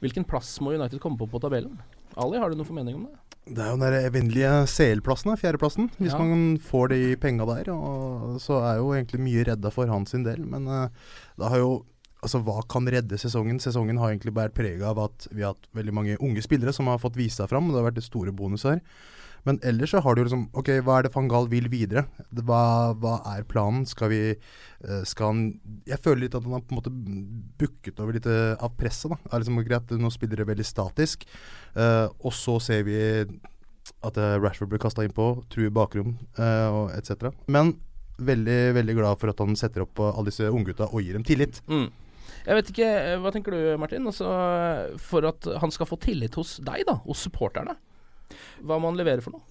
hvilken 0.03 0.25
plass 0.27 0.57
må 0.61 0.73
United 0.75 0.99
komme 1.03 1.17
på 1.19 1.27
på 1.29 1.41
tabellen? 1.43 1.77
Ali, 2.17 2.37
har 2.39 2.49
du 2.49 2.55
noen 2.59 2.67
formening 2.67 2.95
om 2.95 3.07
det? 3.07 3.15
Det 3.45 3.61
er 3.61 3.73
jo 3.75 3.77
den 3.77 3.95
evinnelige 3.99 4.51
CL-plassen, 4.71 5.35
fjerdeplassen. 5.37 5.91
Hvis 5.99 6.13
Ja. 6.15 6.17
man 6.17 6.57
får 6.57 6.89
de 6.89 7.15
penga 7.15 7.45
der, 7.45 7.65
så 8.41 8.57
er 8.65 8.77
jo 8.79 8.93
egentlig 8.95 9.19
mye 9.21 9.43
redda 9.45 9.69
for 9.71 9.85
hans 9.87 10.09
sin 10.15 10.23
del. 10.23 10.45
Men 10.45 10.67
uh, 10.67 10.87
det 11.37 11.49
har 11.49 11.57
jo 11.61 11.85
Altså, 12.25 12.39
hva 12.41 12.63
kan 12.67 12.87
redde 12.89 13.19
sesongen? 13.21 13.59
Sesongen 13.61 13.99
har 13.99 14.09
egentlig 14.09 14.33
vært 14.33 14.55
preg 14.57 14.81
av 14.81 14.97
at 14.97 15.27
vi 15.31 15.43
har 15.43 15.53
hatt 15.53 15.67
veldig 15.77 15.93
mange 15.93 16.15
unge 16.17 16.41
spillere 16.41 16.73
som 16.73 16.87
har 16.89 16.97
fått 16.97 17.13
vist 17.19 17.37
seg 17.37 17.51
fram. 17.51 17.67
Det 17.69 17.77
har 17.77 17.91
vært 17.91 17.99
det 17.99 18.03
store 18.07 18.31
bonus 18.33 18.63
her. 18.65 18.79
Men 19.45 19.59
ellers 19.63 19.93
så 19.93 20.01
har 20.01 20.15
du 20.17 20.23
liksom 20.23 20.47
Ok, 20.57 20.71
hva 20.85 20.99
er 20.99 21.07
det 21.07 21.13
van 21.13 21.29
Gahl 21.31 21.47
vil 21.51 21.69
videre? 21.71 22.05
Hva, 22.33 22.93
hva 23.01 23.15
er 23.35 23.45
planen? 23.49 23.85
Skal 23.89 24.11
vi 24.11 24.21
eh, 24.33 25.03
Skal 25.07 25.31
han 25.31 25.43
Jeg 25.87 26.01
føler 26.03 26.25
litt 26.25 26.37
at 26.37 26.45
han 26.45 26.57
har 26.57 26.63
på 26.65 26.75
en 26.75 26.81
måte 26.81 26.93
bukket 27.61 28.01
over 28.01 28.17
litt 28.17 28.29
eh, 28.29 28.53
av 28.57 28.73
presset. 28.79 29.13
da. 29.13 29.19
Det 29.23 29.33
er 29.33 29.43
liksom 29.43 29.61
greit, 29.67 29.97
Nå 30.01 30.13
spiller 30.13 30.41
det 30.41 30.49
veldig 30.49 30.65
statisk. 30.65 31.25
Uh, 31.75 32.07
og 32.23 32.34
så 32.36 32.58
ser 32.63 32.86
vi 32.88 32.97
at 34.05 34.17
Rashford 34.17 34.69
blir 34.71 34.81
kasta 34.81 35.03
innpå, 35.05 35.25
truer 35.51 35.73
bakrom 35.73 36.15
uh, 36.39 36.88
etc. 36.95 37.29
Men 37.51 37.75
veldig 38.17 38.73
veldig 38.77 38.95
glad 38.97 39.19
for 39.21 39.31
at 39.31 39.41
han 39.43 39.58
setter 39.60 39.84
opp 39.84 39.99
alle 40.08 40.31
disse 40.31 40.47
unggutta 40.49 40.88
og 40.91 41.03
gir 41.03 41.17
dem 41.17 41.25
tillit. 41.27 41.60
Mm. 41.69 41.89
Jeg 42.45 42.58
vet 42.60 42.71
ikke, 42.71 42.89
Hva 43.21 43.34
tenker 43.34 43.55
du 43.55 43.62
Martin? 43.81 44.08
Altså, 44.10 44.29
for 45.01 45.25
at 45.29 45.47
han 45.62 45.73
skal 45.73 45.89
få 45.89 45.99
tillit 46.01 46.38
hos 46.38 46.58
deg, 46.65 46.86
da, 46.88 46.99
hos 47.05 47.25
supporterne. 47.25 47.75
Hva 48.63 48.79
må 48.79 48.89
han 48.91 48.97
levere 48.99 49.21
for 49.21 49.35
noe? 49.38 49.41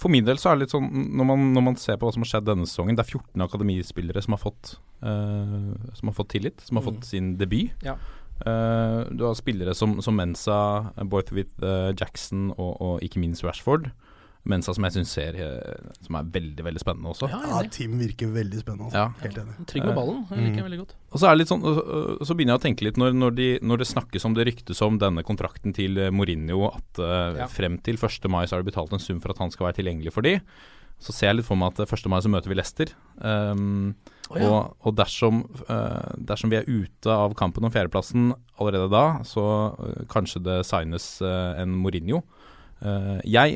For 0.00 0.08
min 0.08 0.24
del 0.24 0.38
så 0.40 0.50
er 0.50 0.56
det 0.56 0.64
litt 0.64 0.72
sånn 0.72 0.86
når 1.18 1.26
man, 1.28 1.42
når 1.52 1.64
man 1.66 1.74
ser 1.76 1.98
på 2.00 2.06
hva 2.08 2.14
som 2.14 2.22
har 2.24 2.30
skjedd 2.30 2.46
denne 2.48 2.64
sesongen 2.64 2.96
Det 2.96 3.02
er 3.04 3.10
14 3.18 3.42
akademispillere 3.44 4.22
som 4.24 4.32
har 4.32 4.40
fått, 4.40 4.70
uh, 5.04 5.74
som 5.92 6.08
har 6.08 6.16
fått 6.16 6.30
tillit, 6.32 6.62
som 6.64 6.78
har 6.80 6.82
Mm. 6.86 6.88
fått 6.94 7.04
sin 7.04 7.36
debut. 7.36 7.70
Ja. 7.84 7.96
Uh, 8.40 9.04
du 9.14 9.22
har 9.28 9.34
spillere 9.38 9.74
som, 9.76 10.00
som 10.02 10.16
Mensa, 10.16 10.90
Borthwick, 11.04 11.52
uh, 11.62 11.92
Jackson 11.92 12.50
og, 12.56 12.80
og 12.80 13.00
ikke 13.04 13.20
minst 13.20 13.44
Rashford. 13.44 13.92
Mensa 14.44 14.74
som 14.76 14.84
jeg 14.84 14.92
syns 14.92 15.12
ser 15.16 15.36
eh, 15.40 15.76
Som 16.04 16.18
er 16.18 16.26
veldig 16.34 16.64
veldig 16.66 16.80
spennende 16.82 17.08
også. 17.14 17.30
Ja, 17.32 17.62
Tim 17.72 17.94
virker 17.98 18.28
veldig 18.34 18.60
spennende. 18.60 18.90
Altså. 18.90 18.98
Ja. 18.98 19.06
Helt 19.22 19.38
enig. 19.40 19.54
Trygg 19.70 19.86
med 19.88 19.94
ballen. 19.96 20.18
Jeg 20.30 20.38
liker 20.44 20.60
Mm. 20.60 20.66
veldig 20.68 20.80
godt. 20.82 20.94
Og 21.14 21.20
så 21.20 21.26
er 21.26 21.30
det 21.34 21.38
litt 21.44 21.52
sånn 21.54 21.64
Så 22.26 22.36
begynner 22.36 22.54
jeg 22.54 22.60
å 22.60 22.66
tenke 22.66 22.84
litt 22.84 22.96
når, 23.00 23.14
når, 23.16 23.34
de, 23.38 23.48
når 23.62 23.78
det 23.78 23.88
snakkes 23.88 24.24
om 24.28 24.34
det 24.36 24.46
ryktes 24.50 24.82
om 24.84 24.98
denne 25.00 25.24
kontrakten 25.24 25.72
til 25.74 25.96
eh, 25.98 26.10
Mourinho, 26.10 26.66
at 26.74 27.00
Ja. 27.38 27.46
frem 27.48 27.78
til 27.82 27.96
1. 27.96 28.28
mai 28.28 28.44
så 28.46 28.56
har 28.56 28.62
de 28.62 28.70
betalt 28.70 28.92
en 28.92 28.98
sum 29.02 29.20
for 29.20 29.30
at 29.30 29.38
han 29.38 29.50
skal 29.50 29.68
være 29.72 29.80
tilgjengelig 29.82 30.12
for 30.12 30.22
de. 30.22 30.40
Så 31.00 31.12
ser 31.12 31.26
jeg 31.32 31.36
litt 31.40 31.46
for 31.48 31.56
meg 31.56 31.72
at 31.72 31.80
eh, 31.80 31.96
1. 31.96 32.06
mai 32.12 32.20
så 32.20 32.30
møter 32.30 32.48
vi 32.52 32.54
Leicester. 32.54 32.92
Um, 33.18 33.94
oh, 34.30 34.36
ja. 34.38 34.46
Og, 34.48 34.76
og 34.86 34.94
dersom, 34.96 35.42
uh, 35.68 36.12
dersom 36.20 36.50
vi 36.52 36.56
er 36.60 36.68
ute 36.68 37.10
av 37.10 37.34
kampen 37.34 37.64
om 37.66 37.72
fjerdeplassen 37.74 38.32
allerede 38.60 38.90
da, 38.92 39.22
så 39.26 39.42
uh, 39.74 40.04
kanskje 40.12 40.42
det 40.44 40.60
signes 40.68 41.08
en 41.24 41.74
Mourinho. 41.80 42.22
Eh, 42.84 43.20
jeg, 43.32 43.54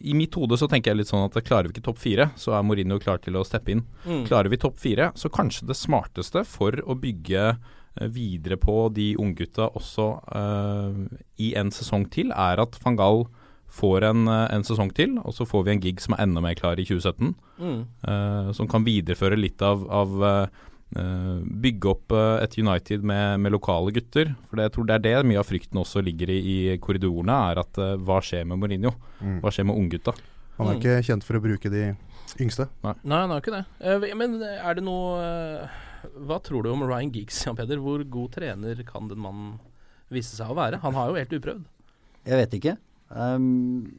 I 0.00 0.14
mitt 0.16 0.34
hode 0.38 0.56
så 0.60 0.68
tenker 0.70 0.92
jeg 0.92 1.02
litt 1.02 1.10
sånn 1.10 1.26
at 1.26 1.36
klarer 1.44 1.68
vi 1.68 1.76
ikke 1.76 1.86
topp 1.90 2.00
fire, 2.02 2.30
så 2.40 2.56
er 2.56 2.64
Mourinho 2.66 2.98
klar 3.02 3.20
til 3.22 3.36
å 3.36 3.44
steppe 3.46 3.74
inn. 3.74 3.84
Mm. 4.06 4.24
Klarer 4.30 4.52
vi 4.52 4.60
topp 4.62 4.80
fire, 4.82 5.10
så 5.18 5.30
kanskje 5.32 5.68
det 5.68 5.78
smarteste 5.78 6.44
for 6.48 6.80
å 6.86 6.96
bygge 6.98 7.44
eh, 7.52 8.08
videre 8.08 8.58
på 8.60 8.86
de 8.96 9.12
unggutta 9.20 9.68
også 9.76 10.08
uh, 10.32 11.04
i 11.42 11.52
en 11.58 11.72
sesong 11.74 12.08
til, 12.12 12.32
er 12.32 12.62
at 12.62 12.78
van 12.84 12.98
Gaal 13.00 13.26
får 13.72 14.04
en, 14.04 14.26
en 14.28 14.64
sesong 14.66 14.90
til, 14.96 15.16
og 15.22 15.32
så 15.32 15.46
får 15.48 15.64
vi 15.64 15.72
en 15.72 15.80
gig 15.80 16.02
som 16.04 16.12
er 16.12 16.26
enda 16.26 16.42
mer 16.44 16.56
klar 16.58 16.80
i 16.80 16.84
2017. 16.84 17.32
Mm. 17.62 17.78
Uh, 18.04 18.50
som 18.56 18.68
kan 18.68 18.84
videreføre 18.84 19.38
litt 19.38 19.62
av, 19.64 19.86
av 19.92 20.24
eh, 20.28 20.60
Bygge 20.92 21.88
opp 21.88 22.12
eh, 22.12 22.42
et 22.44 22.58
United 22.60 23.04
med, 23.06 23.40
med 23.40 23.54
lokale 23.54 23.92
gutter. 23.96 24.34
For 24.48 24.58
det, 24.58 24.68
jeg 24.68 24.74
tror 24.74 24.88
det 24.88 24.96
er 24.98 25.04
det 25.06 25.14
mye 25.30 25.40
av 25.40 25.48
frykten 25.48 25.80
også 25.80 26.02
ligger 26.04 26.32
i, 26.34 26.40
i 26.42 26.76
korridorene, 26.82 27.38
er 27.52 27.62
at 27.62 27.80
eh, 27.80 27.96
hva 27.96 28.20
skjer 28.24 28.44
med 28.48 28.60
Mourinho? 28.60 28.92
Mm. 29.22 29.40
Hva 29.44 29.54
skjer 29.54 29.68
med 29.70 29.80
unggutta? 29.80 30.14
Han 30.58 30.68
er 30.68 30.78
ikke 30.78 30.98
kjent 31.08 31.24
for 31.26 31.38
å 31.38 31.42
bruke 31.42 31.72
de 31.72 31.86
yngste. 32.42 32.68
Nei. 32.84 32.94
Nei, 33.08 33.22
han 33.24 33.32
er 33.32 33.42
ikke 33.42 33.56
det. 33.56 33.64
Eh, 33.80 34.06
men 34.18 34.36
er 34.42 34.78
det 34.78 34.84
noe 34.84 35.16
eh, 35.24 35.80
Hva 36.28 36.38
tror 36.44 36.66
du 36.66 36.72
om 36.74 36.84
Ryan 36.84 37.12
Giggs, 37.14 37.40
Jan 37.46 37.58
Peder? 37.58 37.80
Hvor 37.82 38.04
god 38.04 38.36
trener 38.36 38.84
kan 38.88 39.08
den 39.10 39.22
mannen 39.24 39.56
vise 40.12 40.36
seg 40.36 40.52
å 40.52 40.58
være? 40.58 40.82
Han 40.84 40.96
har 40.98 41.08
jo 41.08 41.20
helt 41.20 41.36
uprøvd. 41.38 41.68
Jeg 42.28 42.38
vet 42.38 42.56
ikke. 42.58 42.76
Um, 43.08 43.98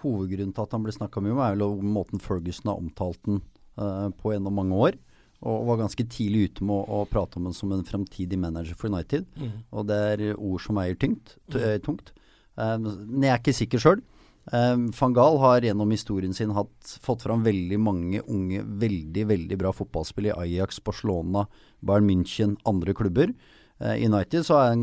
hovedgrunnen 0.00 0.54
til 0.54 0.64
at 0.64 0.74
han 0.76 0.84
ble 0.86 0.94
snakka 0.94 1.22
mye 1.22 1.34
om, 1.34 1.42
er 1.44 1.58
vel 1.58 1.82
måten 1.84 2.22
Ferguson 2.22 2.70
har 2.70 2.80
omtalt 2.80 3.18
den 3.26 3.42
uh, 3.80 4.08
på 4.14 4.32
gjennom 4.32 4.56
mange 4.56 4.78
år. 4.78 4.98
Og 5.40 5.66
var 5.70 5.80
ganske 5.80 6.04
tidlig 6.12 6.50
ute 6.50 6.64
med 6.68 6.76
å, 6.76 7.00
å 7.00 7.08
prate 7.08 7.38
om 7.38 7.46
henne 7.48 7.56
som 7.56 7.70
en 7.72 7.86
fremtidig 7.86 8.36
manager 8.40 8.76
for 8.76 8.92
United. 8.92 9.24
Mm. 9.40 9.52
Og 9.72 9.86
det 9.88 10.00
er 10.12 10.24
ord 10.34 10.60
som 10.60 10.76
veier 10.76 10.98
tyngt, 11.00 11.36
eh, 11.56 11.78
tungt. 11.80 12.12
Um, 12.60 12.90
men 13.08 13.24
jeg 13.24 13.32
er 13.32 13.40
ikke 13.40 13.56
sikker 13.56 13.80
sjøl. 13.80 14.02
Um, 14.50 14.88
Van 14.96 15.14
Gaal 15.14 15.38
har 15.38 15.64
gjennom 15.64 15.92
historien 15.94 16.32
sin 16.34 16.52
hatt, 16.56 16.92
fått 17.04 17.24
fram 17.26 17.44
veldig 17.46 17.78
mange 17.80 18.22
unge, 18.24 18.64
veldig 18.82 19.26
veldig 19.30 19.58
bra 19.60 19.72
fotballspill 19.76 20.30
i 20.30 20.34
Ajax, 20.34 20.80
Barcelona, 20.84 21.44
Bayern 21.84 22.08
München, 22.08 22.56
andre 22.68 22.96
klubber. 22.96 23.32
Eh, 23.80 24.00
I 24.00 24.08
United 24.08 24.46
så 24.48 24.58
er 24.64 24.74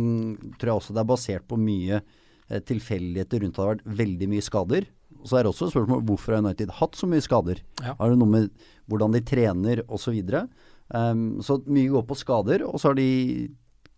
tror 0.57 0.71
jeg 0.71 0.81
også 0.81 0.95
det 0.95 1.03
er 1.03 1.09
basert 1.11 1.47
på 1.49 1.59
mye 1.61 2.01
uh, 2.01 2.61
tilfeldigheter 2.65 3.43
rundt 3.43 3.57
det 3.57 3.65
har 3.65 3.73
vært 3.75 3.89
veldig 4.03 4.29
mye 4.33 4.45
skader. 4.45 4.87
Og 5.27 5.31
Så 5.31 5.37
er 5.37 5.43
det 5.43 5.51
også 5.51 5.67
et 5.67 5.75
spørsmål 5.75 6.03
hvorfor 6.07 6.37
har 6.37 6.45
United 6.45 6.71
hatt 6.79 6.95
så 6.95 7.09
mye 7.11 7.23
skader. 7.23 7.59
Ja. 7.83 7.97
Har 7.99 8.13
det 8.13 8.19
noe 8.21 8.31
med 8.31 8.67
hvordan 8.87 9.11
de 9.11 9.23
trener 9.27 9.83
osv. 9.91 10.15
Um, 10.87 11.41
så 11.43 11.59
mye 11.67 11.91
går 11.91 12.05
på 12.07 12.15
skader, 12.15 12.63
og 12.63 12.79
så 12.79 12.93
har 12.93 12.99
de 12.99 13.09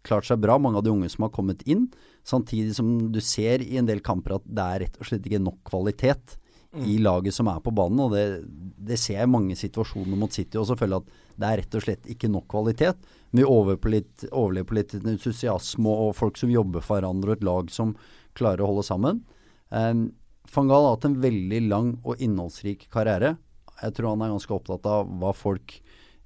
klart 0.01 0.25
seg 0.25 0.41
bra, 0.41 0.57
mange 0.57 0.79
av 0.79 0.87
de 0.87 0.89
unge 0.89 1.09
som 1.13 1.27
har 1.27 1.33
kommet 1.35 1.61
inn. 1.69 1.85
Samtidig 2.25 2.73
som 2.79 3.11
du 3.13 3.21
ser 3.21 3.61
i 3.61 3.77
en 3.77 3.85
del 3.85 4.01
kamper 4.01 4.39
at 4.39 4.47
det 4.49 4.65
er 4.65 4.85
rett 4.87 4.97
og 4.97 5.09
slett 5.11 5.27
ikke 5.29 5.43
nok 5.43 5.61
kvalitet 5.69 6.39
i 6.85 6.99
laget 7.01 7.33
som 7.33 7.47
er 7.49 7.61
på 7.65 7.73
banen. 7.73 8.01
Og 8.05 8.13
det, 8.13 8.25
det 8.89 8.97
ser 9.01 9.19
jeg 9.19 9.29
i 9.29 9.33
mange 9.37 9.57
situasjoner 9.57 10.17
mot 10.19 10.33
City 10.33 10.59
og 10.59 10.67
så 10.69 10.77
føler 10.79 11.01
at 11.01 11.09
det 11.39 11.49
er 11.49 11.61
rett 11.61 11.77
og 11.77 11.85
slett 11.85 12.09
ikke 12.13 12.29
nok 12.31 12.47
kvalitet. 12.51 13.09
Vi 13.35 13.45
overlever 13.45 14.65
på 14.65 14.77
litt 14.77 14.95
entusiasme 14.99 15.93
og 16.07 16.15
folk 16.17 16.39
som 16.41 16.53
jobber 16.53 16.81
for 16.85 16.97
hverandre, 16.97 17.35
og 17.35 17.37
et 17.37 17.45
lag 17.45 17.69
som 17.73 17.93
klarer 18.37 18.63
å 18.63 18.71
holde 18.71 18.87
sammen. 18.87 19.21
Um, 19.69 20.09
Van 20.55 20.69
Gaal 20.69 20.85
har 20.85 20.95
hatt 20.97 21.07
en 21.09 21.19
veldig 21.21 21.61
lang 21.69 21.93
og 22.03 22.21
innholdsrik 22.23 22.87
karriere. 22.93 23.35
Jeg 23.79 23.95
tror 23.95 24.13
han 24.13 24.23
er 24.25 24.33
ganske 24.33 24.55
opptatt 24.55 24.87
av 24.89 25.09
hva 25.21 25.33
folk 25.35 25.77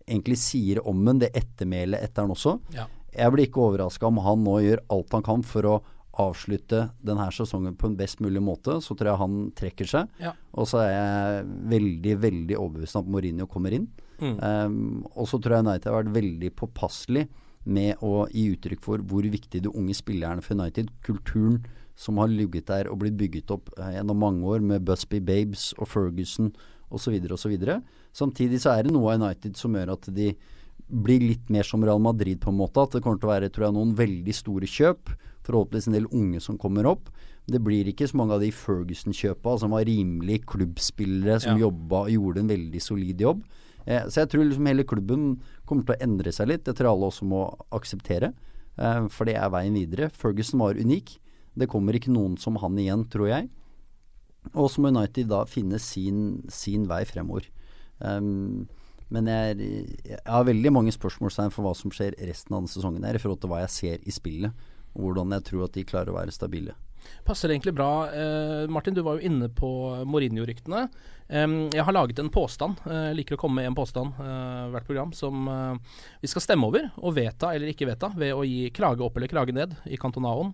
egentlig 0.04 0.38
sier 0.42 0.82
om 0.88 1.00
ham, 1.08 1.20
det 1.22 1.32
ettermælet 1.38 2.04
etter 2.04 2.26
han 2.26 2.34
også. 2.34 2.58
Ja. 2.76 2.88
Jeg 3.14 3.34
blir 3.34 3.48
ikke 3.48 3.62
overraska 3.64 4.10
om 4.10 4.22
han 4.26 4.42
nå 4.44 4.58
gjør 4.64 4.82
alt 4.94 5.14
han 5.16 5.26
kan 5.26 5.44
for 5.46 5.70
å 5.70 5.76
avslutte 6.24 6.88
denne 7.02 7.26
sesongen 7.34 7.76
på 7.78 7.90
en 7.90 7.98
best 7.98 8.22
mulig 8.22 8.42
måte. 8.44 8.78
Så 8.86 8.98
tror 8.98 9.12
jeg 9.12 9.22
han 9.22 9.38
trekker 9.58 9.90
seg. 9.90 10.10
Ja. 10.22 10.34
Og 10.54 10.68
så 10.70 10.84
er 10.84 10.92
jeg 10.94 11.46
veldig, 11.74 12.18
veldig 12.26 12.58
overbevist 12.60 13.00
om 13.00 13.06
at 13.06 13.14
Mourinho 13.16 13.48
kommer 13.50 13.74
inn. 13.76 13.88
Mm. 14.20 14.36
Um, 14.38 14.76
og 15.18 15.28
så 15.30 15.40
tror 15.42 15.58
jeg 15.58 15.66
United 15.68 15.90
har 15.90 16.04
vært 16.04 16.16
veldig 16.16 16.52
påpasselig 16.60 17.26
med 17.66 18.02
å 18.04 18.26
gi 18.32 18.50
uttrykk 18.56 18.82
for 18.84 19.04
hvor 19.08 19.24
viktig 19.24 19.62
de 19.64 19.72
unge 19.72 19.96
spillerne 19.96 20.44
for 20.44 20.56
United, 20.60 20.90
kulturen 21.06 21.62
som 21.96 22.18
har 22.18 22.28
ligget 22.28 22.68
der 22.68 22.90
og 22.90 23.00
blitt 23.04 23.18
bygget 23.20 23.52
opp 23.54 23.70
eh, 23.78 23.94
gjennom 23.98 24.18
mange 24.18 24.44
år 24.50 24.64
med 24.66 24.84
Busby 24.86 25.20
Babes 25.22 25.74
og 25.78 25.88
Ferguson 25.88 26.52
osv. 26.94 27.20
osv. 27.32 27.54
Samtidig 28.14 28.60
så 28.62 28.74
er 28.78 28.84
det 28.84 28.94
noe 28.94 29.14
av 29.14 29.22
United 29.22 29.58
som 29.58 29.74
gjør 29.78 29.94
at 29.96 30.10
de 30.14 30.34
blir 30.90 31.22
litt 31.24 31.50
mer 31.54 31.64
som 31.66 31.84
Real 31.86 32.02
Madrid 32.02 32.42
på 32.42 32.52
en 32.52 32.58
måte. 32.60 32.82
At 32.82 32.98
det 32.98 33.04
kommer 33.06 33.22
til 33.22 33.30
å 33.30 33.34
være 33.34 33.50
tror 33.54 33.68
jeg, 33.70 33.76
noen 33.78 33.94
veldig 33.98 34.36
store 34.36 34.70
kjøp. 34.70 35.14
Forhåpentligvis 35.48 35.88
en 35.90 35.98
del 35.98 36.10
unge 36.12 36.42
som 36.44 36.58
kommer 36.60 36.88
opp. 36.90 37.10
Det 37.50 37.60
blir 37.64 37.88
ikke 37.92 38.08
så 38.08 38.18
mange 38.20 38.36
av 38.38 38.44
de 38.44 38.52
Ferguson-kjøpa 38.56 39.58
som 39.60 39.74
var 39.76 39.86
rimelige 39.88 40.46
klubbspillere 40.54 41.40
som 41.44 41.58
Ja. 41.58 41.68
jobba 41.68 42.06
og 42.06 42.12
gjorde 42.14 42.40
en 42.40 42.48
veldig 42.54 42.82
solid 42.82 43.20
jobb. 43.20 43.44
Eh, 43.86 44.06
så 44.08 44.24
jeg 44.24 44.32
tror 44.32 44.46
liksom 44.48 44.70
hele 44.70 44.86
klubben 44.88 45.26
kommer 45.70 45.88
til 45.88 45.96
å 45.96 46.04
endre 46.06 46.34
seg 46.36 46.50
litt. 46.52 46.66
Det 46.68 46.76
tror 46.78 46.90
jeg 46.90 46.98
alle 46.98 47.10
også 47.12 47.28
må 47.30 47.44
akseptere. 47.76 48.34
Eh, 48.78 49.08
for 49.14 49.30
det 49.30 49.38
er 49.40 49.52
veien 49.54 49.76
videre. 49.78 50.12
Ferguson 50.14 50.62
var 50.64 50.80
unik. 50.80 51.18
Det 51.60 51.70
kommer 51.70 51.98
ikke 51.98 52.14
noen 52.14 52.38
som 52.42 52.58
han 52.62 52.80
igjen, 52.82 53.06
tror 53.14 53.30
jeg. 53.30 53.50
Og 54.52 54.70
så 54.72 54.84
må 54.84 54.92
United 54.92 55.30
da 55.32 55.44
finne 55.48 55.80
sin, 55.80 56.44
sin 56.52 56.88
vei 56.90 57.04
fremover. 57.08 57.46
Um, 58.04 58.66
men 59.14 59.30
jeg, 59.30 59.68
jeg 60.04 60.20
har 60.26 60.48
veldig 60.48 60.72
mange 60.74 60.94
spørsmålstegn 60.96 61.54
for 61.54 61.64
hva 61.64 61.76
som 61.78 61.94
skjer 61.94 62.18
resten 62.28 62.56
av 62.56 62.64
denne 62.64 62.74
sesongen 62.74 63.06
her, 63.08 63.16
i 63.16 63.22
forhold 63.22 63.44
til 63.44 63.54
hva 63.54 63.62
jeg 63.62 63.76
ser 63.76 64.08
i 64.10 64.16
spillet, 64.16 64.66
og 64.98 65.06
hvordan 65.06 65.38
jeg 65.38 65.46
tror 65.48 65.68
at 65.68 65.78
de 65.78 65.86
klarer 65.88 66.12
å 66.12 66.18
være 66.18 66.34
stabile. 66.36 66.76
Passer 67.26 67.50
egentlig 67.54 67.74
bra. 67.78 67.90
Eh, 68.12 68.68
Martin, 68.72 68.94
du 68.96 69.02
var 69.06 69.18
jo 69.20 69.28
inne 69.30 69.50
på 69.50 69.70
Mourinho-ryktene. 70.06 70.88
Eh, 71.30 71.48
jeg 71.74 71.84
har 71.88 71.96
laget 71.96 72.20
en 72.20 72.30
påstand. 72.34 72.82
eh, 72.86 73.10
Jeg 73.12 73.20
liker 73.22 73.38
å 73.38 73.42
komme 73.46 73.62
med 73.62 73.72
en 73.72 73.78
påstand 73.78 74.20
eh, 74.20 74.66
hvert 74.74 74.86
program 74.90 75.14
som 75.14 75.48
eh, 75.48 75.98
vi 76.22 76.28
skal 76.32 76.42
stemme 76.46 76.68
over 76.68 76.90
og 76.98 77.16
vedta 77.16 77.54
eller 77.56 77.72
ikke 77.72 77.88
vedta 77.90 78.12
ved 78.16 78.34
å 78.36 78.44
gi 78.48 78.70
krage 78.76 79.04
opp 79.06 79.18
eller 79.18 79.32
krage 79.32 79.56
ned 79.56 79.76
i 79.86 79.98
kantonaoen. 79.98 80.54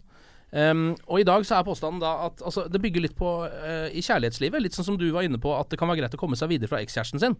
Em, 0.51 0.95
og 1.05 1.21
i 1.21 1.25
dag 1.27 1.43
så 1.45 1.59
er 1.59 1.65
påstanden 1.67 2.01
da 2.01 2.11
at 2.25 2.41
altså, 2.41 2.63
det 2.71 2.81
bygger 2.81 3.03
litt 3.05 3.15
på 3.17 3.33
uh, 3.45 3.87
i 3.93 4.01
kjærlighetslivet, 4.01 4.63
litt 4.63 4.77
sånn 4.77 4.87
som 4.87 4.97
du 4.97 5.05
var 5.13 5.27
inne 5.27 5.37
på, 5.41 5.51
at 5.53 5.69
det 5.69 5.77
kan 5.77 5.89
være 5.91 6.01
greit 6.01 6.15
å 6.17 6.21
komme 6.21 6.39
seg 6.39 6.49
videre 6.49 6.71
fra 6.71 6.79
ekskjæresten 6.81 7.21
sin. 7.21 7.35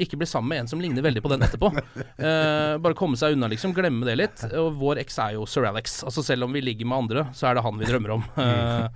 Ikke 0.00 0.18
bli 0.20 0.28
sammen 0.28 0.52
med 0.52 0.64
en 0.64 0.70
som 0.72 0.80
ligner 0.80 1.04
veldig 1.04 1.22
på 1.24 1.32
den 1.34 1.44
etterpå. 1.44 1.72
Uh, 1.74 2.76
bare 2.84 2.96
komme 2.98 3.20
seg 3.20 3.36
unna, 3.36 3.50
liksom. 3.52 3.74
Glemme 3.76 4.08
det 4.08 4.16
litt. 4.20 4.46
Og 4.56 4.78
vår 4.80 5.02
eks 5.04 5.20
er 5.26 5.36
jo 5.36 5.44
Sir 5.48 5.68
Alex. 5.68 6.00
Altså 6.08 6.24
Selv 6.24 6.48
om 6.48 6.56
vi 6.56 6.64
ligger 6.64 6.88
med 6.88 7.04
andre, 7.04 7.26
så 7.36 7.50
er 7.50 7.58
det 7.58 7.66
han 7.66 7.76
vi 7.80 7.90
drømmer 7.90 8.16
om. 8.16 8.24
Uh, 8.38 8.88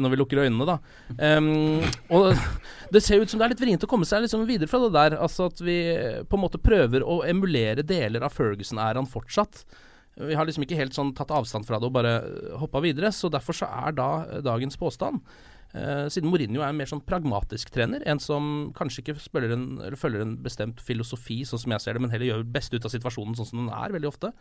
når 0.00 0.14
vi 0.14 0.18
lukker 0.20 0.40
øynene, 0.46 0.64
da. 0.68 0.78
Um, 1.36 1.84
og 2.14 2.32
det 2.94 3.02
ser 3.04 3.20
ut 3.20 3.30
som 3.30 3.40
det 3.40 3.48
er 3.48 3.52
litt 3.54 3.62
vrient 3.62 3.84
å 3.84 3.90
komme 3.90 4.08
seg 4.08 4.24
liksom 4.24 4.46
videre 4.48 4.70
fra 4.70 4.80
det 4.86 4.92
der. 4.96 5.18
Altså 5.20 5.50
at 5.50 5.60
vi 5.60 5.78
på 6.24 6.38
en 6.38 6.44
måte 6.46 6.62
prøver 6.62 7.04
å 7.04 7.20
emulere 7.28 7.84
deler 7.84 8.24
av 8.24 8.32
Ferguson-æraen 8.32 9.08
fortsatt. 9.10 9.64
Vi 10.18 10.34
har 10.34 10.46
liksom 10.46 10.64
ikke 10.66 10.78
helt 10.78 10.96
sånn 10.96 11.12
tatt 11.16 11.30
avstand 11.32 11.66
fra 11.68 11.78
det 11.80 11.88
og 11.88 11.94
bare 11.94 12.14
hoppa 12.60 12.82
videre. 12.84 13.12
Så 13.14 13.30
derfor 13.32 13.56
så 13.56 13.68
er 13.86 13.94
da 13.96 14.08
eh, 14.26 14.42
dagens 14.44 14.76
påstand 14.80 15.22
eh, 15.74 16.08
Siden 16.12 16.30
Mourinho 16.32 16.64
er 16.64 16.72
en 16.72 16.80
mer 16.80 16.90
sånn 16.90 17.04
pragmatisk 17.06 17.70
trener, 17.74 18.02
en 18.10 18.20
som 18.22 18.70
kanskje 18.76 19.04
ikke 19.04 19.16
en, 19.46 19.68
følger 19.98 20.24
en 20.24 20.34
bestemt 20.42 20.82
filosofi, 20.84 21.42
sånn 21.46 21.62
som 21.62 21.76
jeg 21.76 21.86
ser 21.86 21.96
det, 21.96 22.04
men 22.04 22.12
heller 22.12 22.32
gjør 22.32 22.50
best 22.58 22.74
ut 22.74 22.84
av 22.84 22.92
situasjonen 22.92 23.38
sånn 23.38 23.50
som 23.52 23.62
den 23.64 23.72
er, 23.72 23.94
veldig 23.94 24.10
ofte. 24.10 24.34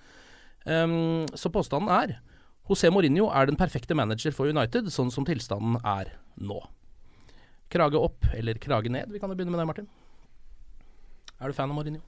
Um, 0.65 1.23
så 1.39 1.47
påstanden 1.53 1.93
er 1.95 2.17
José 2.69 2.91
Mourinho 2.91 3.29
er 3.33 3.47
den 3.49 3.57
perfekte 3.57 3.95
manager 3.97 4.33
for 4.35 4.51
United, 4.51 4.91
sånn 4.93 5.09
som 5.13 5.25
tilstanden 5.25 5.79
er 5.87 6.11
nå. 6.37 6.59
Krage 7.73 7.97
opp 7.97 8.27
eller 8.35 8.59
krage 8.61 8.91
ned? 8.93 9.09
Vi 9.13 9.21
kan 9.21 9.31
jo 9.31 9.37
begynne 9.37 9.53
med 9.53 9.61
deg, 9.61 9.69
Martin. 9.69 9.87
Er 11.39 11.49
du 11.49 11.55
fan 11.57 11.71
av 11.71 11.77
Mourinho? 11.77 12.03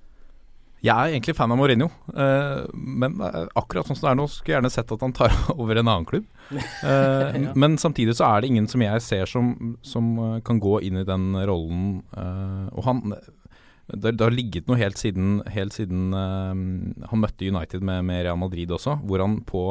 Jeg 0.82 0.96
er 0.98 1.12
egentlig 1.14 1.36
fan 1.38 1.52
av 1.54 1.60
Mourinho, 1.60 1.92
eh, 2.10 2.64
men 2.74 3.20
eh, 3.22 3.44
akkurat 3.60 3.86
sånn 3.86 3.98
som 4.00 4.08
det 4.08 4.12
er 4.12 4.18
nå, 4.18 4.24
skulle 4.34 4.54
jeg 4.56 4.58
gjerne 4.58 4.72
sett 4.74 4.94
at 4.96 5.04
han 5.06 5.14
tar 5.14 5.36
over 5.62 5.78
en 5.78 5.88
annen 5.92 6.08
klubb. 6.10 6.26
Eh, 6.84 7.36
Ja. 7.38 7.52
Men 7.56 7.78
samtidig 7.80 8.16
så 8.18 8.26
er 8.28 8.42
det 8.42 8.50
ingen 8.52 8.66
som 8.68 8.82
jeg 8.84 9.02
ser 9.06 9.30
som, 9.30 9.78
som 9.86 10.10
kan 10.44 10.58
gå 10.60 10.80
inn 10.84 10.98
i 11.00 11.06
den 11.08 11.30
rollen. 11.48 12.02
eh, 12.18 12.66
og 12.74 12.84
han 12.90 13.14
det, 13.92 14.14
det 14.16 14.24
har 14.24 14.32
ligget 14.32 14.68
noe 14.70 14.78
helt 14.80 14.96
siden, 15.00 15.42
helt 15.52 15.76
siden 15.76 16.14
eh, 16.16 17.06
han 17.12 17.22
møtte 17.22 17.48
United 17.48 17.84
med, 17.84 18.06
med 18.08 18.24
Real 18.26 18.40
Madrid 18.40 18.72
også, 18.72 18.98
hvor 19.08 19.24
han 19.24 19.40
på 19.48 19.64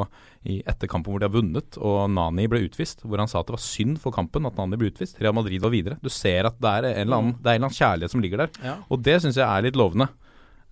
i 0.48 0.58
etter 0.68 0.88
kampen 0.90 1.12
hvor 1.14 1.20
de 1.22 1.28
har 1.28 1.34
vunnet 1.34 1.76
og 1.80 2.02
Nani 2.12 2.46
ble 2.50 2.62
utvist, 2.66 3.02
hvor 3.04 3.20
han 3.20 3.28
sa 3.30 3.40
at 3.42 3.48
det 3.50 3.56
var 3.58 3.64
synd 3.64 3.98
for 4.02 4.12
kampen 4.14 4.48
at 4.48 4.56
Nani 4.60 4.78
ble 4.80 4.90
utvist. 4.92 5.18
Real 5.20 5.36
Madrid 5.36 5.60
var 5.64 5.72
videre. 5.74 5.98
Du 6.04 6.08
ser 6.12 6.48
at 6.48 6.56
det 6.60 6.70
er 6.78 6.88
en 6.94 7.02
eller 7.06 7.20
annen, 7.20 7.36
det 7.40 7.48
er 7.48 7.58
en 7.58 7.62
eller 7.62 7.70
annen 7.70 7.80
kjærlighet 7.80 8.14
som 8.16 8.24
ligger 8.24 8.44
der. 8.46 8.52
Ja. 8.64 8.74
Og 8.88 9.04
det 9.04 9.18
syns 9.24 9.40
jeg 9.40 9.46
er 9.48 9.66
litt 9.68 9.78
lovende. 9.80 10.08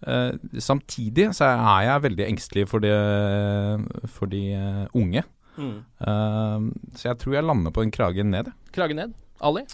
Eh, 0.06 0.60
samtidig 0.62 1.32
så 1.34 1.48
er 1.50 1.88
jeg 1.88 2.04
veldig 2.06 2.26
engstelig 2.28 2.68
for 2.70 2.84
de, 2.84 2.92
for 4.06 4.30
de 4.30 4.42
eh, 4.54 4.84
unge. 4.94 5.24
Mm. 5.58 5.78
Eh, 5.82 6.68
så 6.96 7.10
jeg 7.10 7.18
tror 7.22 7.38
jeg 7.38 7.48
lander 7.48 7.74
på 7.74 7.82
en 7.82 7.94
krage 7.94 8.26
ned. 8.26 8.52
Krage 8.74 8.94
ned. 8.94 9.16
Ali? 9.40 9.64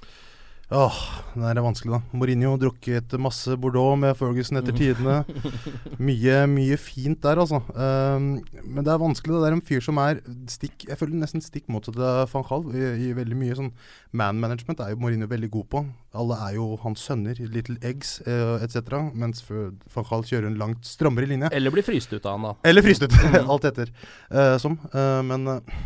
Åh, 0.73 0.99
det 1.37 1.51
er 1.51 1.59
vanskelig, 1.61 1.93
da. 1.93 2.17
Mourinho 2.17 2.55
drukket 2.57 3.13
masse 3.21 3.53
Bordeaux 3.61 3.99
med 4.01 4.15
Ferguson 4.17 4.57
etter 4.57 4.73
tidene. 4.73 5.19
Mye, 6.07 6.39
mye 6.49 6.79
fint 6.81 7.21
der, 7.21 7.37
altså. 7.43 7.61
Um, 7.77 8.31
men 8.65 8.81
det 8.87 8.95
er 8.95 9.03
vanskelig. 9.03 9.35
Det 9.43 9.51
er 9.51 9.57
en 9.59 9.65
fyr 9.69 9.85
som 9.85 10.01
er 10.01 10.23
stikk 10.51 10.87
Jeg 10.89 10.97
føler 10.99 11.21
nesten 11.21 11.45
stikk 11.45 11.69
motsatt 11.73 11.99
av 12.01 12.33
van 12.33 12.47
Gaal. 12.49 12.65
I, 12.73 12.85
I 13.05 13.11
veldig 13.19 13.37
mye 13.39 13.59
sånn 13.59 13.71
man 14.17 14.41
management 14.41 14.81
er 14.81 14.95
jo 14.95 15.01
Mourinho 15.03 15.29
veldig 15.29 15.51
god 15.53 15.69
på. 15.75 15.83
Alle 16.17 16.39
er 16.47 16.57
jo 16.57 16.71
hans 16.85 17.05
sønner, 17.05 17.37
Little 17.45 17.77
Eggs 17.85 18.17
uh, 18.25 18.57
etc. 18.65 19.03
Mens 19.13 19.45
van 19.51 20.09
Gaal 20.09 20.25
kjører 20.31 20.49
en 20.49 20.57
langt 20.61 20.89
strammere 20.89 21.29
linje. 21.29 21.53
Eller 21.53 21.75
blir 21.75 21.85
fryst 21.85 22.15
ut 22.15 22.25
av 22.25 22.39
han, 22.39 22.49
da. 22.49 22.55
Eller 22.71 22.87
fryst 22.87 23.05
ut, 23.05 23.21
alt 23.53 23.69
etter. 23.69 23.93
Uh, 24.33 24.57
som. 24.63 24.81
Uh, 24.95 25.21
men 25.29 25.59
eh, 25.59 25.77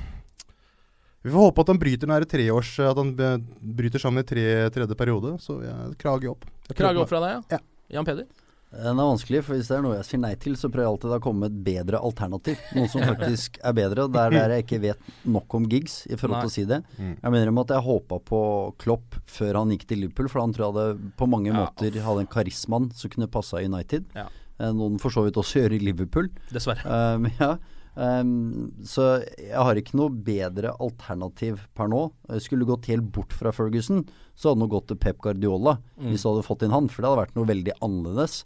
vi 1.22 1.30
får 1.34 1.48
håpe 1.48 1.64
at 1.64 1.70
han 1.72 1.80
bryter 1.82 2.06
den 2.10 2.26
treårs 2.30 2.72
At 2.86 2.98
han 3.00 3.08
eh, 3.18 3.38
bryter 3.60 3.98
sammen 4.02 4.22
i 4.22 4.26
tre, 4.28 4.44
tredje 4.74 4.94
periode. 4.98 5.34
Så 5.42 5.58
jeg 5.64 5.96
krage 5.98 6.30
opp. 6.30 6.46
Jeg 6.68 6.76
krager 6.78 6.94
Krage 6.94 7.02
opp 7.02 7.10
fra 7.10 7.22
deg, 7.24 7.56
ja. 7.56 7.62
Jan 7.98 8.06
Peder? 8.06 8.28
Den 8.68 8.98
er 9.00 9.06
vanskelig, 9.08 9.40
for 9.46 9.56
hvis 9.56 9.68
det 9.70 9.78
er 9.78 9.84
noe 9.84 9.94
jeg 9.96 10.04
sier 10.04 10.20
nei 10.20 10.34
til, 10.36 10.52
så 10.60 10.68
prøver 10.68 10.84
jeg 10.84 10.92
alltid 10.92 11.12
å 11.16 11.18
komme 11.24 11.46
med 11.46 11.54
et 11.54 11.60
bedre 11.64 12.00
alternativ. 12.04 12.58
Noe 12.76 12.90
som 12.92 13.00
faktisk 13.14 13.56
er 13.64 13.76
bedre. 13.78 14.04
Det 14.12 14.24
er 14.26 14.34
der 14.34 14.52
jeg 14.54 14.66
ikke 14.66 14.80
vet 14.82 15.06
nok 15.24 15.56
om 15.56 15.68
gigs 15.72 16.02
i 16.12 16.18
forhold 16.20 16.44
til 16.44 16.50
å 16.50 16.52
si 16.52 16.64
det. 16.68 16.82
Mm. 16.98 17.14
Jeg 17.22 17.32
mener 17.32 17.52
om 17.54 17.62
at 17.62 17.72
jeg 17.72 17.86
håpa 17.86 18.18
på 18.28 18.40
Klopp 18.84 19.16
før 19.38 19.62
han 19.62 19.72
gikk 19.72 19.86
til 19.88 20.02
Liverpool, 20.04 20.28
for 20.28 20.44
han 20.44 20.52
tror 20.52 20.66
jeg 20.66 20.74
hadde 20.76 21.14
på 21.16 21.30
mange 21.32 21.48
Ja. 21.48 21.62
måter 21.62 21.96
hadde 22.04 22.26
en 22.26 22.30
karismaen 22.36 22.90
som 22.92 23.14
kunne 23.14 23.30
passa 23.32 23.64
United. 23.64 24.04
Ja. 24.14 24.26
Eh, 24.60 24.72
Noen 24.76 25.00
for 25.00 25.16
så 25.16 25.24
vidt 25.24 25.40
også 25.40 25.62
gjør 25.64 25.78
i 25.78 25.82
Liverpool. 25.88 26.28
Dessverre. 26.52 26.84
Um, 26.84 27.30
ja. 27.40 27.54
Um, 27.98 28.70
så 28.86 29.24
jeg 29.42 29.58
har 29.58 29.74
ikke 29.80 29.96
noe 29.98 30.12
bedre 30.22 30.70
alternativ 30.78 31.64
per 31.74 31.88
nå. 31.90 32.04
Jeg 32.30 32.44
skulle 32.44 32.68
gått 32.68 32.86
helt 32.92 33.08
bort 33.10 33.34
fra 33.34 33.50
Ferguson, 33.50 34.04
så 34.38 34.52
hadde 34.52 34.62
det 34.62 34.70
gått 34.76 34.86
til 34.92 35.00
Pep 35.02 35.18
Guardiola 35.24 35.80
Mm. 35.98 36.12
hvis 36.12 36.22
du 36.22 36.28
hadde 36.30 36.46
fått 36.46 36.62
inn 36.62 36.70
han, 36.70 36.86
for 36.86 37.02
det 37.02 37.10
hadde 37.10 37.22
vært 37.24 37.34
noe 37.34 37.48
veldig 37.50 37.74
annerledes. 37.82 38.44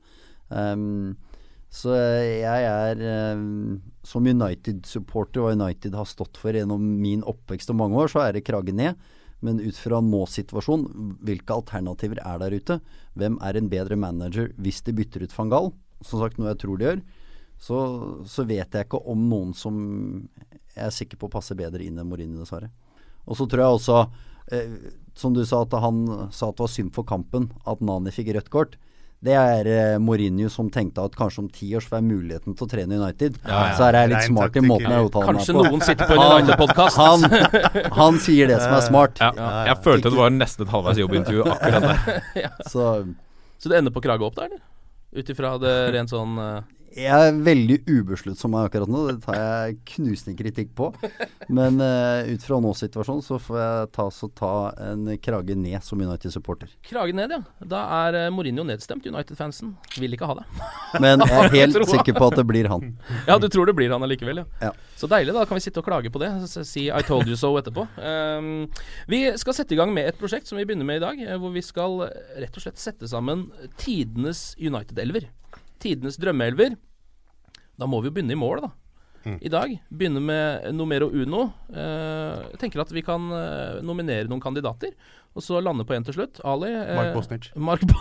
Um, 0.49 1.19
så 1.73 1.93
jeg 1.97 2.65
er 2.69 3.01
um, 3.37 3.81
Som 4.05 4.27
United-supporter, 4.29 5.41
og 5.45 5.53
United 5.61 5.95
har 5.97 6.09
stått 6.09 6.37
for 6.41 6.53
gjennom 6.57 6.81
min 7.01 7.23
oppvekst 7.23 7.71
og 7.73 7.79
mange 7.81 7.97
år, 8.01 8.09
så 8.13 8.25
er 8.27 8.33
det 8.33 8.45
krage 8.49 8.73
ned. 8.73 8.97
Men 9.43 9.59
ut 9.61 9.77
fra 9.77 10.01
nå-situasjonen, 10.01 11.17
hvilke 11.27 11.55
alternativer 11.55 12.21
er 12.25 12.39
der 12.39 12.55
ute? 12.57 12.81
Hvem 13.19 13.37
er 13.43 13.57
en 13.59 13.69
bedre 13.73 13.97
manager 13.99 14.53
hvis 14.57 14.81
de 14.87 14.95
bytter 14.97 15.25
ut 15.27 15.35
van 15.37 15.51
Gaal? 15.53 15.73
Som 16.03 16.21
sagt, 16.23 16.39
noe 16.39 16.53
jeg 16.53 16.61
tror 16.63 16.79
de 16.79 16.89
gjør. 16.89 17.03
Så, 17.63 17.79
så 18.27 18.45
vet 18.49 18.75
jeg 18.75 18.89
ikke 18.89 18.99
om 19.13 19.29
noen 19.31 19.53
som 19.55 19.77
jeg 20.73 20.87
er 20.89 20.95
sikker 20.95 21.21
på 21.21 21.31
passer 21.31 21.55
bedre 21.59 21.85
inn 21.85 22.01
enn 22.01 22.09
Mourinho, 22.09 22.41
dessverre. 22.43 22.73
Og 23.29 23.39
så 23.39 23.47
tror 23.47 23.63
jeg 23.63 23.77
også, 23.79 23.99
eh, 24.57 24.73
som 25.15 25.35
du 25.37 25.45
sa, 25.47 25.61
at 25.63 25.77
han 25.85 26.01
sa 26.35 26.49
at 26.49 26.57
det 26.59 26.65
var 26.65 26.73
synd 26.73 26.95
for 26.97 27.07
kampen 27.07 27.53
at 27.69 27.85
Nani 27.85 28.11
fikk 28.15 28.33
rødt 28.35 28.51
kort. 28.51 28.75
Det 29.23 29.37
er 29.39 29.69
eh, 29.71 29.99
Mourinho 30.03 30.49
som 30.51 30.67
tenkte 30.75 31.05
at 31.07 31.15
kanskje 31.15 31.45
om 31.45 31.51
ti 31.55 31.69
år 31.79 31.85
så 31.85 31.93
får 31.93 32.01
jeg 32.01 32.09
muligheten 32.09 32.57
til 32.59 32.67
å 32.67 32.71
trene 32.73 32.99
United. 32.99 33.39
Ja, 33.45 33.61
ja. 33.69 33.77
Så 33.79 33.87
er 33.87 34.01
jeg 34.01 34.11
litt 34.17 34.27
smart 34.27 34.59
i 34.59 34.65
måten 34.67 34.91
jeg 34.91 35.07
uttaler 35.07 35.29
meg 35.29 35.39
på. 35.39 35.39
Kanskje 35.39 35.55
noen 35.61 35.87
sitter 35.87 36.11
på 36.11 36.17
en 36.19 36.25
United-podkast. 36.33 36.99
Han, 36.99 37.95
han 38.01 38.19
sier 38.27 38.51
det 38.51 38.59
som 38.65 38.75
er 38.75 38.83
smart. 38.89 39.23
Ja, 39.23 39.31
jeg 39.71 39.79
følte 39.87 40.11
det 40.11 40.19
var 40.19 40.35
nesten 40.35 40.67
et 40.67 40.75
halvveis 40.75 40.99
jobbintervju 41.05 41.47
akkurat 41.55 41.87
der. 41.87 42.51
Så 42.67 42.91
Så 43.63 43.71
det 43.71 43.79
ender 43.79 43.95
på 43.95 44.03
krage 44.03 44.27
opp, 44.27 44.35
der, 44.35 44.51
eller? 44.51 44.65
Ut 45.15 45.29
ifra 45.31 45.55
det 45.63 45.77
rent 45.95 46.11
sånn 46.11 46.35
eh, 46.43 46.82
jeg 46.97 47.29
er 47.29 47.39
veldig 47.45 47.77
ubesluttsom 47.89 48.55
akkurat 48.61 48.91
nå. 48.91 49.03
Det 49.11 49.23
tar 49.25 49.37
jeg 49.39 49.77
knusende 49.95 50.35
kritikk 50.39 50.73
på. 50.79 50.91
Men 51.53 51.79
uh, 51.81 52.29
ut 52.29 52.45
fra 52.47 52.59
nå-situasjonen 52.63 53.25
så 53.25 53.39
får 53.43 53.59
jeg 53.63 53.91
ta, 53.97 54.07
så 54.13 54.29
ta 54.39 54.53
en 54.91 55.07
krage 55.23 55.57
ned 55.59 55.79
som 55.87 56.01
United-supporter. 56.03 56.71
Krage 56.89 57.17
ned, 57.17 57.35
ja. 57.37 57.41
Da 57.65 57.83
er 58.07 58.19
eh, 58.25 58.29
Mourinho 58.35 58.65
nedstemt. 58.69 59.07
United-fansen 59.09 59.75
vil 59.99 60.17
ikke 60.17 60.29
ha 60.31 60.39
det. 60.41 60.47
Men 61.05 61.25
jeg 61.25 61.39
er 61.43 61.55
helt 61.59 61.81
sikker 61.91 62.17
på 62.19 62.31
at 62.31 62.39
det 62.41 62.47
blir 62.49 62.69
han. 62.73 62.93
Ja, 63.29 63.39
du 63.43 63.49
tror 63.53 63.69
det 63.71 63.77
blir 63.79 63.93
han 63.93 64.05
allikevel, 64.07 64.43
ja. 64.45 64.47
Ja. 64.69 64.73
Så 64.99 65.09
deilig, 65.11 65.35
da 65.37 65.45
kan 65.49 65.59
vi 65.59 65.65
sitte 65.65 65.83
og 65.83 65.89
klage 65.89 66.13
på 66.15 66.23
det. 66.23 66.31
Si 66.53 66.89
'I 66.91 67.03
told 67.09 67.27
you 67.29 67.37
so' 67.39 67.57
etterpå. 67.59 67.87
Um, 67.99 68.69
vi 69.11 69.25
skal 69.41 69.57
sette 69.57 69.75
i 69.75 69.81
gang 69.81 69.93
med 69.95 70.09
et 70.13 70.19
prosjekt 70.21 70.47
som 70.51 70.59
vi 70.61 70.65
begynner 70.69 70.87
med 70.89 71.01
i 71.03 71.05
dag. 71.07 71.23
eh, 71.27 71.39
Hvor 71.41 71.53
vi 71.55 71.63
skal 71.65 72.01
rett 72.39 72.57
og 72.57 72.63
slett 72.63 72.79
sette 72.79 73.09
sammen 73.11 73.49
tidenes 73.81 74.53
United-elver. 74.61 75.29
Tidenes 75.83 76.19
drømmeelver. 76.23 76.77
Da 77.79 77.89
må 77.91 78.03
vi 78.03 78.11
jo 78.11 78.15
begynne 78.19 78.37
i 78.37 78.39
mål, 78.39 78.63
da. 78.67 78.73
I 79.39 79.47
dag. 79.53 79.71
Begynne 79.95 80.19
med 80.19 80.65
numero 80.75 81.07
uno. 81.15 81.45
Eh, 81.71 82.41
jeg 82.53 82.59
tenker 82.59 82.83
at 82.83 82.91
vi 82.91 83.05
kan 83.07 83.29
eh, 83.31 83.77
nominere 83.87 84.27
noen 84.27 84.43
kandidater, 84.43 84.91
og 85.33 85.45
så 85.47 85.61
lande 85.63 85.87
på 85.87 85.95
én 85.95 86.03
til 86.05 86.17
slutt. 86.17 86.41
Ali. 86.43 86.73
eh, 86.75 86.91
Mark 86.99 87.13
Bosnich. 87.15 87.47
Mark, 87.55 87.85
Bo 87.87 87.95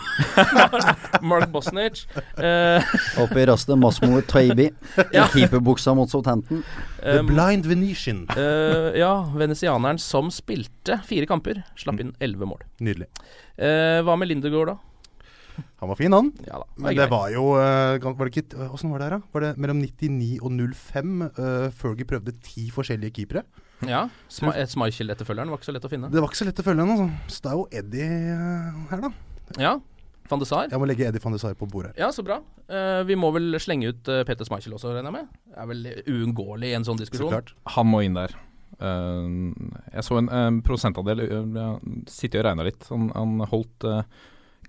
Mark 1.32 1.52
Bosnich. 1.54 2.08
Eh, 2.42 2.90
Opp 3.22 3.38
i 3.38 3.46
rastet 3.46 3.78
Masmo 3.78 4.18
Taibi 4.26 4.72
i 5.14 5.26
keeperbuksa 5.36 5.94
mot 5.96 6.10
Southampton. 6.10 6.64
The 7.04 7.20
um, 7.22 7.30
Blind 7.30 7.70
Venetian. 7.70 8.26
Eh, 8.34 8.98
ja, 9.04 9.14
venezianeren 9.38 10.02
som 10.02 10.34
spilte 10.34 11.04
fire 11.06 11.30
kamper, 11.30 11.62
slapp 11.78 12.02
inn 12.02 12.16
elleve 12.20 12.50
mål. 12.50 12.66
Nydelig. 12.82 13.12
Eh, 13.62 14.02
hva 14.02 14.18
med 14.18 14.34
Lindegård, 14.34 14.74
da? 14.74 14.80
Han 15.82 15.90
var 15.90 15.98
fin, 16.00 16.14
han. 16.14 16.30
Ja 16.46 16.62
da, 16.62 16.68
Men 16.78 16.98
det 16.98 17.08
var 17.12 17.32
jo 17.34 17.56
eh, 17.58 17.98
Var 18.02 18.30
det 18.30 18.32
ikke 18.32 18.70
Åssen 18.70 18.92
var 18.94 19.02
det 19.02 19.10
her, 19.10 19.18
da? 19.18 19.32
Var 19.34 19.46
det 19.46 19.52
mellom 19.62 19.82
99 19.82 20.38
og 20.42 20.56
05? 20.78 21.14
Uh, 21.38 21.68
Fergie 21.76 22.08
prøvde 22.08 22.36
ti 22.46 22.70
forskjellige 22.74 23.16
keepere. 23.20 23.46
Ja, 23.90 24.06
Sma 24.30 24.54
Schmeichel-etterfølgeren 24.54 25.50
var 25.50 25.58
ikke 25.58 25.72
så 25.72 25.74
lett 25.74 25.88
å 25.88 25.92
finne. 25.92 26.12
Det 26.14 26.22
var 26.22 26.30
ikke 26.30 26.42
så 26.44 26.48
lett 26.48 26.62
å 26.62 26.66
følge 26.66 26.86
henne, 26.86 26.98
altså. 27.08 27.34
Så 27.34 27.42
det 27.42 27.50
er 27.52 27.58
jo 27.58 27.64
Eddie 27.80 28.10
eh, 28.36 28.84
her, 28.92 29.02
da. 29.08 29.12
Ja, 29.58 29.74
Van 30.32 30.40
de 30.42 30.48
Sar. 30.48 30.70
Jeg 30.72 30.80
må 30.80 30.88
legge 30.88 31.08
Eddie 31.10 31.24
van 31.24 31.36
de 31.36 31.42
Sar 31.42 31.58
på 31.60 31.68
bordet. 31.70 31.92
Ja, 32.00 32.12
så 32.16 32.24
bra. 32.26 32.40
Uh, 32.72 33.02
vi 33.08 33.18
må 33.20 33.34
vel 33.36 33.58
slenge 33.60 33.92
ut 33.92 34.12
uh, 34.12 34.22
Peter 34.28 34.48
Schmeichel 34.48 34.78
også, 34.78 34.94
regner 34.94 35.10
jeg 35.10 35.18
med? 35.18 35.42
Det 35.50 35.58
er 35.60 35.72
vel 35.72 35.90
uunngåelig 36.06 36.72
i 36.72 36.78
en 36.78 36.88
sånn 36.88 37.02
Så 37.02 37.08
diskusjon. 37.08 37.34
klart. 37.34 37.54
Han 37.76 37.90
må 37.90 38.04
inn 38.06 38.16
der. 38.16 38.36
Uh, 38.82 39.52
jeg 39.92 40.06
så 40.08 40.22
en 40.22 40.62
prosentandel 40.66 41.20
uh, 41.26 41.58
Jeg 41.58 42.06
sitter 42.10 42.46
og 42.46 42.48
regna 42.48 42.70
litt. 42.70 42.86
Han, 42.94 43.10
han 43.18 43.50
holdt 43.52 43.90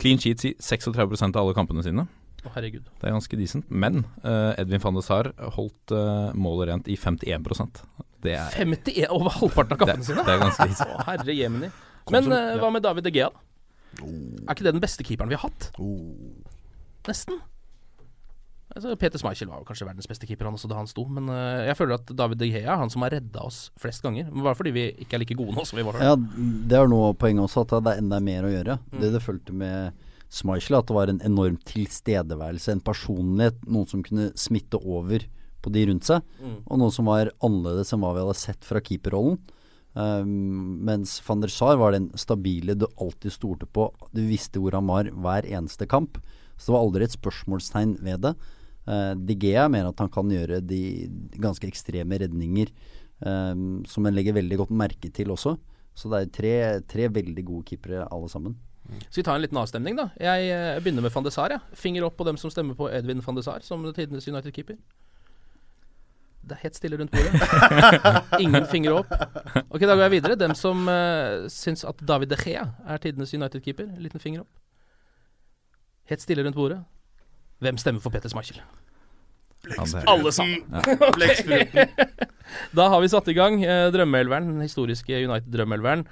clean 0.03 0.21
sheets 0.21 0.49
i 0.49 0.53
36% 0.59 1.39
av 1.39 1.47
alle 1.47 1.57
kampene 1.57 1.85
sine. 1.87 2.07
Å, 2.43 2.51
herregud. 2.57 2.89
Det 2.99 3.07
er 3.07 3.15
ganske 3.15 3.39
decent. 3.39 3.69
Men 3.71 4.03
uh, 4.25 4.51
Edvin 4.59 4.83
van 4.83 4.99
de 4.99 5.05
Sar 5.07 5.31
holdt 5.57 5.95
uh, 5.95 6.33
målet 6.35 6.73
rent 6.73 6.91
i 6.91 6.97
51% 6.99 7.85
Det 8.25 8.35
er 8.35 8.57
51 8.65 9.15
over 9.15 9.37
halvparten 9.37 9.77
av 9.77 9.79
det, 9.79 9.87
kampene 9.87 10.09
sine? 10.09 10.27
det 10.27 10.35
er 10.35 10.43
ganske 10.43 10.69
decent. 10.73 10.93
Å, 10.97 11.07
herre 11.07 11.39
jemini. 11.39 11.71
Men 12.11 12.35
eh, 12.35 12.57
hva 12.59 12.73
med 12.75 12.83
David 12.83 13.07
De 13.07 13.13
Gea, 13.15 13.31
da? 13.31 13.49
Er 14.03 14.57
ikke 14.57 14.65
det 14.67 14.73
den 14.75 14.83
beste 14.83 15.05
keeperen 15.07 15.31
vi 15.31 15.37
har 15.39 15.45
hatt? 15.45 15.69
Oh. 15.79 16.33
Nesten. 17.07 17.39
Altså, 18.75 18.95
Peter 18.97 19.21
Schmeichel 19.21 19.49
var 19.51 19.65
kanskje 19.69 19.85
verdens 19.89 20.09
beste 20.09 20.27
keeper 20.27 20.49
han 20.49 20.55
også 20.57 20.69
da 20.71 20.79
han 20.79 20.87
sto, 20.89 21.05
men 21.13 21.27
uh, 21.29 21.65
jeg 21.69 21.77
føler 21.77 21.99
at 21.99 22.13
David 22.17 22.39
De 22.41 22.49
Gea 22.49 22.65
er 22.73 22.81
han 22.81 22.91
som 22.93 23.03
har 23.05 23.13
redda 23.13 23.43
oss 23.45 23.67
flest 23.81 24.03
ganger. 24.05 24.31
Bare 24.33 24.57
fordi 24.57 24.73
vi 24.73 24.87
ikke 25.05 25.19
er 25.19 25.23
like 25.25 25.37
gode 25.37 25.53
nå 25.57 25.65
som 25.69 25.77
vi 25.77 25.85
var 25.85 25.99
før. 25.99 26.07
Ja, 26.09 26.15
det 26.17 26.79
er 26.79 26.89
noe 26.89 27.11
av 27.13 27.19
poenget 27.21 27.45
også, 27.45 27.67
at 27.67 27.75
det 27.85 27.93
er 27.93 28.01
enda 28.05 28.21
mer 28.25 28.49
å 28.49 28.53
gjøre. 28.55 28.79
Mm. 28.93 28.99
Det 29.03 29.13
det 29.13 29.23
fulgte 29.27 29.53
med 29.53 30.09
Schmeichel, 30.33 30.79
at 30.79 30.89
det 30.89 30.97
var 30.97 31.13
en 31.13 31.21
enorm 31.29 31.59
tilstedeværelse, 31.69 32.73
en 32.73 32.81
personlighet, 32.85 33.59
noen 33.69 33.89
som 33.91 34.03
kunne 34.07 34.31
smitte 34.41 34.81
over 34.81 35.27
på 35.63 35.71
de 35.71 35.83
rundt 35.91 36.09
seg, 36.09 36.23
Mm. 36.41 36.57
og 36.67 36.79
noe 36.81 36.91
som 36.91 37.07
var 37.07 37.29
annerledes 37.45 37.93
enn 37.93 38.01
hva 38.03 38.15
vi 38.17 38.25
hadde 38.25 38.39
sett 38.41 38.65
fra 38.65 38.81
keeperrollen. 38.81 39.37
Um, 39.95 40.81
mens 40.89 41.19
van 41.27 41.43
der 41.45 41.53
Sar 41.53 41.77
var 41.77 41.93
den 41.93 42.09
stabile 42.17 42.75
du 42.75 42.87
alltid 42.97 43.35
stolte 43.35 43.67
på. 43.69 43.91
Du 44.17 44.23
visste 44.25 44.59
hvor 44.59 44.73
han 44.73 44.89
var 44.89 45.05
hver 45.13 45.45
eneste 45.45 45.87
kamp. 45.87 46.17
Så 46.57 46.71
det 46.71 46.75
var 46.79 46.87
aldri 46.87 47.05
et 47.05 47.15
spørsmålstegn 47.19 47.99
ved 48.01 48.23
det. 48.25 48.33
Uh, 48.89 49.13
De 49.15 49.37
Gea 49.39 49.69
mener 49.71 49.93
at 49.93 50.03
han 50.03 50.11
kan 50.13 50.31
gjøre 50.31 50.61
de 50.65 50.83
ganske 51.43 51.69
ekstreme 51.69 52.19
redninger 52.25 52.73
um, 53.27 53.83
som 53.87 54.07
en 54.07 54.17
legger 54.17 54.35
veldig 54.39 54.59
godt 54.65 54.75
merke 54.75 55.11
til 55.15 55.31
også. 55.35 55.57
Så 55.95 56.09
det 56.11 56.21
er 56.21 56.33
tre, 56.35 56.55
tre 56.89 57.09
veldig 57.13 57.45
gode 57.45 57.67
keepere 57.69 58.07
alle 58.09 58.31
sammen. 58.33 58.57
Skal 59.09 59.21
vi 59.21 59.27
ta 59.29 59.35
en 59.37 59.43
liten 59.45 59.61
avstemning, 59.61 59.97
da? 59.97 60.09
Jeg 60.21 60.49
jeg 60.49 60.83
begynner 60.83 61.05
med 61.05 61.15
van 61.15 61.25
de 61.25 61.31
Sar. 61.31 61.53
Ja. 61.55 61.61
Finger 61.79 62.05
opp 62.09 62.17
på 62.19 62.27
dem 62.27 62.37
som 62.41 62.51
stemmer 62.51 62.75
på 62.75 62.89
Edvin 62.91 63.23
van 63.25 63.39
de 63.39 63.45
Sar 63.45 63.63
som 63.63 63.85
tidenes 63.95 64.27
United-keeper. 64.29 64.77
Det 66.43 66.57
er 66.57 66.63
helt 66.65 66.75
stille 66.77 66.99
rundt 66.99 67.13
bordet. 67.13 67.39
Ingen 68.45 68.67
finger 68.67 68.97
opp. 68.99 69.13
Ok, 69.71 69.81
Da 69.81 69.95
går 69.95 70.09
jeg 70.09 70.15
videre. 70.17 70.35
Dem 70.35 70.55
som 70.59 70.89
uh, 70.91 71.47
syns 71.49 71.85
at 71.87 72.03
David 72.03 72.33
De 72.35 72.37
Gea 72.41 72.65
er 72.89 72.99
tidenes 72.99 73.35
United-keeper. 73.35 73.93
Liten 74.03 74.21
finger 74.21 74.43
opp. 74.43 74.51
Helt 76.11 76.25
stille 76.25 76.43
rundt 76.43 76.59
bordet. 76.59 76.81
Hvem 77.63 77.79
stemmer 77.79 78.03
for 78.03 78.15
Peter 78.15 78.33
Schmeichel? 78.33 78.59
Blekspruten. 79.63 80.09
Alle 80.11 80.33
sammen. 80.35 80.63
Alle 81.07 81.29
sammen. 81.39 81.93
da 82.75 82.89
har 82.91 83.03
vi 83.03 83.11
satt 83.13 83.31
i 83.31 83.37
gang 83.37 83.61
eh, 83.63 83.87
drømmeelveren, 83.95 84.51
den 84.57 84.65
historiske 84.67 85.23
United-drømmeelveren. 85.23 86.03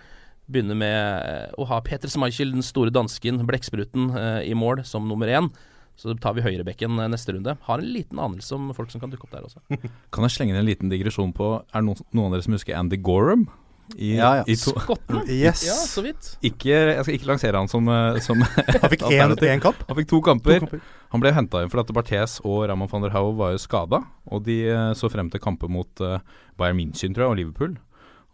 Begynner 0.51 0.79
med 0.79 1.01
eh, 1.27 1.59
å 1.59 1.67
ha 1.71 1.81
Peter 1.87 2.11
Schmeichel, 2.11 2.55
den 2.55 2.67
store 2.67 2.95
dansken, 2.95 3.43
blekkspruten, 3.49 4.13
eh, 4.15 4.39
i 4.51 4.55
mål 4.55 4.85
som 4.87 5.11
nummer 5.11 5.31
én. 5.31 5.51
Så 5.99 6.15
tar 6.23 6.37
vi 6.39 6.45
høyrebekken 6.47 6.95
neste 7.13 7.35
runde. 7.35 7.57
Har 7.67 7.83
en 7.83 7.91
liten 7.93 8.23
anelse 8.23 8.55
om 8.57 8.71
folk 8.77 8.93
som 8.93 9.03
kan 9.03 9.11
dukke 9.13 9.27
opp 9.27 9.35
der 9.35 9.49
også. 9.51 9.61
Kan 10.15 10.25
jeg 10.25 10.37
slenge 10.37 10.55
inn 10.55 10.63
en 10.63 10.71
liten 10.71 10.93
digresjon 10.93 11.35
på 11.37 11.57
Er 11.59 11.83
det 11.83 11.89
noen, 11.91 12.07
noen 12.15 12.31
av 12.31 12.39
dere 12.39 12.47
som 12.47 12.57
husker 12.57 12.79
Andy 12.79 12.97
Gorham? 13.03 13.49
I, 13.97 14.17
Ja, 14.17 14.31
ja. 14.41 14.45
I 14.47 14.57
to, 14.57 14.73
Skotten? 14.79 15.23
Yes. 15.41 15.63
Ja, 15.67 15.75
så 15.75 16.03
vidt. 16.05 16.37
ikke, 16.43 16.71
jeg 16.73 17.05
skal 17.05 17.17
ikke 17.17 17.29
lansere 17.31 17.61
han 17.61 17.71
som, 17.71 17.89
eh, 17.89 18.21
som 18.25 18.43
Han 18.83 18.91
fikk 18.93 19.07
én 19.11 19.35
én 19.35 19.63
kamp. 19.63 19.83
Han 19.89 19.99
fikk 19.99 20.11
to 20.13 20.21
kamper. 20.25 20.59
To 20.61 20.67
kamper. 20.67 20.83
Han 21.11 21.23
ble 21.25 21.33
henta 21.35 21.63
inn 21.63 21.71
fordi 21.73 21.89
at 21.89 21.95
Barthes 21.97 22.39
og 22.47 22.69
Ramon 22.71 22.91
van 22.91 23.07
der 23.07 23.15
Hauge 23.15 23.37
var 23.39 23.55
jo 23.55 23.63
skada. 23.63 24.03
Og 24.31 24.45
de 24.47 24.63
eh, 24.71 24.93
så 24.99 25.11
frem 25.11 25.31
til 25.31 25.43
kamper 25.43 25.71
mot 25.73 26.05
uh, 26.05 26.21
Bayern 26.59 26.79
München 26.79 27.17
tror 27.17 27.27
jeg, 27.27 27.33
og 27.33 27.41
Liverpool. 27.41 27.77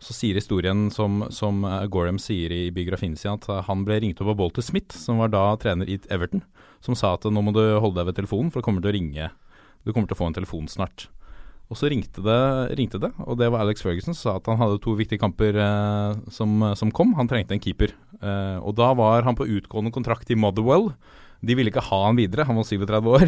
Så 0.02 0.12
sier 0.12 0.36
historien 0.36 0.90
som, 0.92 1.22
som 1.32 1.64
Gorham 1.88 2.18
sier 2.20 2.52
i 2.52 2.68
biografien 2.68 3.14
sin, 3.16 3.38
at 3.38 3.46
han 3.64 3.86
ble 3.86 3.96
ringt 4.02 4.20
opp 4.20 4.34
av 4.34 4.42
Walter 4.42 4.60
Smith, 4.60 4.92
som 4.92 5.22
var 5.22 5.32
da 5.32 5.46
trener 5.56 5.88
i 5.88 5.96
Everton, 6.12 6.42
som 6.84 6.98
sa 6.98 7.14
at 7.16 7.24
nå 7.24 7.40
må 7.40 7.54
du 7.56 7.62
holde 7.80 7.96
deg 8.02 8.10
ved 8.10 8.18
telefonen, 8.18 8.52
for 8.52 8.60
det 8.60 8.68
kommer 8.68 8.84
til 8.84 8.92
å 8.92 8.96
ringe 8.98 9.30
Du 9.86 9.94
kommer 9.94 10.10
til 10.10 10.18
å 10.18 10.20
få 10.20 10.28
en 10.28 10.36
telefon 10.36 10.68
snart. 10.68 11.06
Og 11.66 11.78
så 11.78 11.90
ringte 11.90 12.22
det, 12.22 12.40
ringte 12.78 13.00
det, 13.02 13.10
og 13.26 13.38
det 13.40 13.48
var 13.50 13.64
Alex 13.64 13.82
Ferguson 13.82 14.14
som 14.14 14.20
sa 14.20 14.34
at 14.38 14.46
han 14.46 14.60
hadde 14.60 14.78
to 14.84 14.94
viktige 14.94 15.18
kamper 15.18 15.56
eh, 15.58 16.18
som, 16.30 16.62
som 16.78 16.92
kom. 16.94 17.16
Han 17.18 17.26
trengte 17.30 17.56
en 17.56 17.62
keeper. 17.62 17.90
Eh, 18.22 18.58
og 18.62 18.76
da 18.78 18.92
var 18.94 19.26
han 19.26 19.38
på 19.38 19.48
utgående 19.58 19.90
kontrakt 19.94 20.30
i 20.30 20.38
Motherwell. 20.38 20.92
De 21.44 21.54
ville 21.54 21.68
ikke 21.70 21.84
ha 21.84 21.98
han 22.06 22.16
videre, 22.16 22.46
han 22.48 22.56
var 22.56 22.64
37 22.64 23.10
år. 23.12 23.26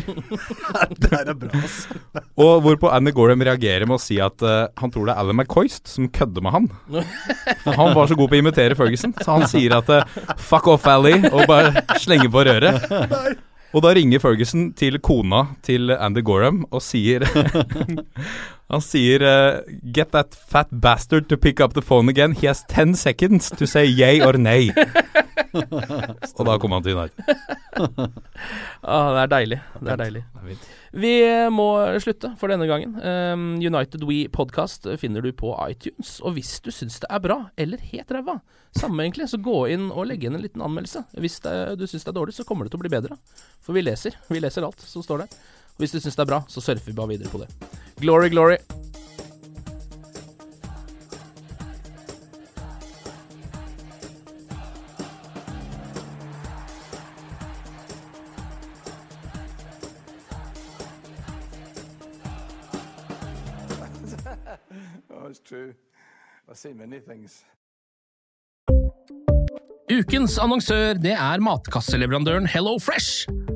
Det 1.03 1.11
er 1.19 1.35
bra, 1.35 1.51
altså. 1.61 1.99
Og 2.45 2.63
hvorpå 2.65 2.91
Andy 2.95 3.13
Gorham 3.15 3.43
reagerer 3.45 3.85
med 3.89 3.99
å 3.99 4.03
si 4.03 4.17
at 4.23 4.43
eh, 4.47 4.71
han 4.81 4.95
tror 4.95 5.11
det 5.11 5.15
er 5.15 5.23
Alan 5.23 5.37
McCoist 5.37 5.91
som 5.91 6.09
kødder 6.09 6.45
med 6.45 6.55
han. 6.55 6.71
For 7.65 7.77
han 7.77 7.93
var 7.99 8.09
så 8.09 8.17
god 8.19 8.33
på 8.33 8.39
å 8.39 8.43
imitere 8.43 8.79
Ferguson, 8.79 9.15
så 9.19 9.37
han 9.37 9.51
sier 9.51 9.77
at 9.77 9.93
eh, 9.93 10.17
'fuck 10.39 10.71
off, 10.73 10.89
Ali', 10.89 11.21
og 11.29 11.45
bare 11.51 11.85
slenger 12.01 12.33
på 12.33 12.47
røret. 12.49 12.89
Og 13.77 13.85
da 13.85 13.93
ringer 13.93 14.23
Ferguson 14.23 14.71
til 14.79 14.97
kona 15.05 15.43
til 15.67 15.93
Andy 15.93 16.23
Gorham 16.25 16.63
og 16.71 16.81
sier 16.85 17.27
Han 18.69 18.83
sier 18.85 19.23
uh, 19.25 19.61
'Get 19.83 20.13
that 20.13 20.35
fat 20.35 20.69
bastard 20.71 21.29
to 21.29 21.37
pick 21.37 21.61
up 21.61 21.75
the 21.75 21.83
phone 21.83 22.11
again. 22.13 22.35
He 22.37 22.47
has 22.47 22.65
ten 22.69 22.95
seconds 22.95 23.51
to 23.51 23.67
say 23.67 23.87
yay 23.87 24.21
or 24.21 24.37
nay'. 24.37 24.73
og 26.39 26.43
da 26.45 26.57
kom 26.61 26.75
han 26.77 26.85
til 26.85 26.99
United. 26.99 27.25
Ah, 28.89 29.11
det 29.15 29.21
er 29.23 29.31
deilig. 29.33 29.57
Det 29.81 29.91
er 29.93 29.99
deilig. 30.01 30.21
Det 30.35 30.45
fint. 30.53 30.67
Vi 31.03 31.13
må 31.53 31.67
slutte 32.01 32.31
for 32.39 32.53
denne 32.53 32.69
gangen. 32.71 32.95
Um, 33.03 33.47
United 33.59 34.05
We 34.07 34.29
Podcast 34.33 34.87
finner 35.01 35.25
du 35.25 35.33
på 35.37 35.51
iTunes. 35.67 36.19
Og 36.23 36.37
hvis 36.37 36.53
du 36.65 36.71
syns 36.73 37.01
det 37.03 37.11
er 37.11 37.23
bra, 37.25 37.39
eller 37.59 37.83
helt 37.91 38.13
ræva, 38.15 38.39
samme 38.79 39.05
egentlig, 39.05 39.29
så 39.33 39.41
gå 39.43 39.59
inn 39.75 39.91
og 39.91 40.09
legge 40.09 40.29
inn 40.29 40.39
en 40.39 40.45
liten 40.45 40.65
anmeldelse. 40.65 41.05
Hvis 41.19 41.41
det, 41.45 41.57
du 41.81 41.87
syns 41.87 42.07
det 42.07 42.13
er 42.15 42.19
dårlig, 42.21 42.37
så 42.39 42.47
kommer 42.49 42.67
det 42.67 42.73
til 42.75 42.81
å 42.81 42.87
bli 42.87 42.95
bedre. 42.95 43.19
For 43.65 43.77
vi 43.77 43.85
leser. 43.85 44.17
Vi 44.31 44.41
leser 44.43 44.67
alt 44.67 44.87
som 44.87 45.05
står 45.05 45.25
der. 45.25 45.39
Hvis 45.79 45.93
du 45.95 46.01
syns 46.03 46.17
det 46.19 46.25
er 46.25 46.27
bra, 46.27 46.41
så 46.51 46.61
surfer 46.61 46.91
vi 46.91 46.93
bare 46.93 47.09
videre 47.15 47.31
på 47.31 47.39
det. 47.39 47.47
Glory, 48.03 48.29
glory. 48.35 48.57
Ukens 69.99 70.39
annonsør 70.43 70.99
det 70.99 71.15
er 71.15 71.39
matkasseleverandøren 71.41 72.47
Hello 72.51 72.79
Fresh. 72.83 73.29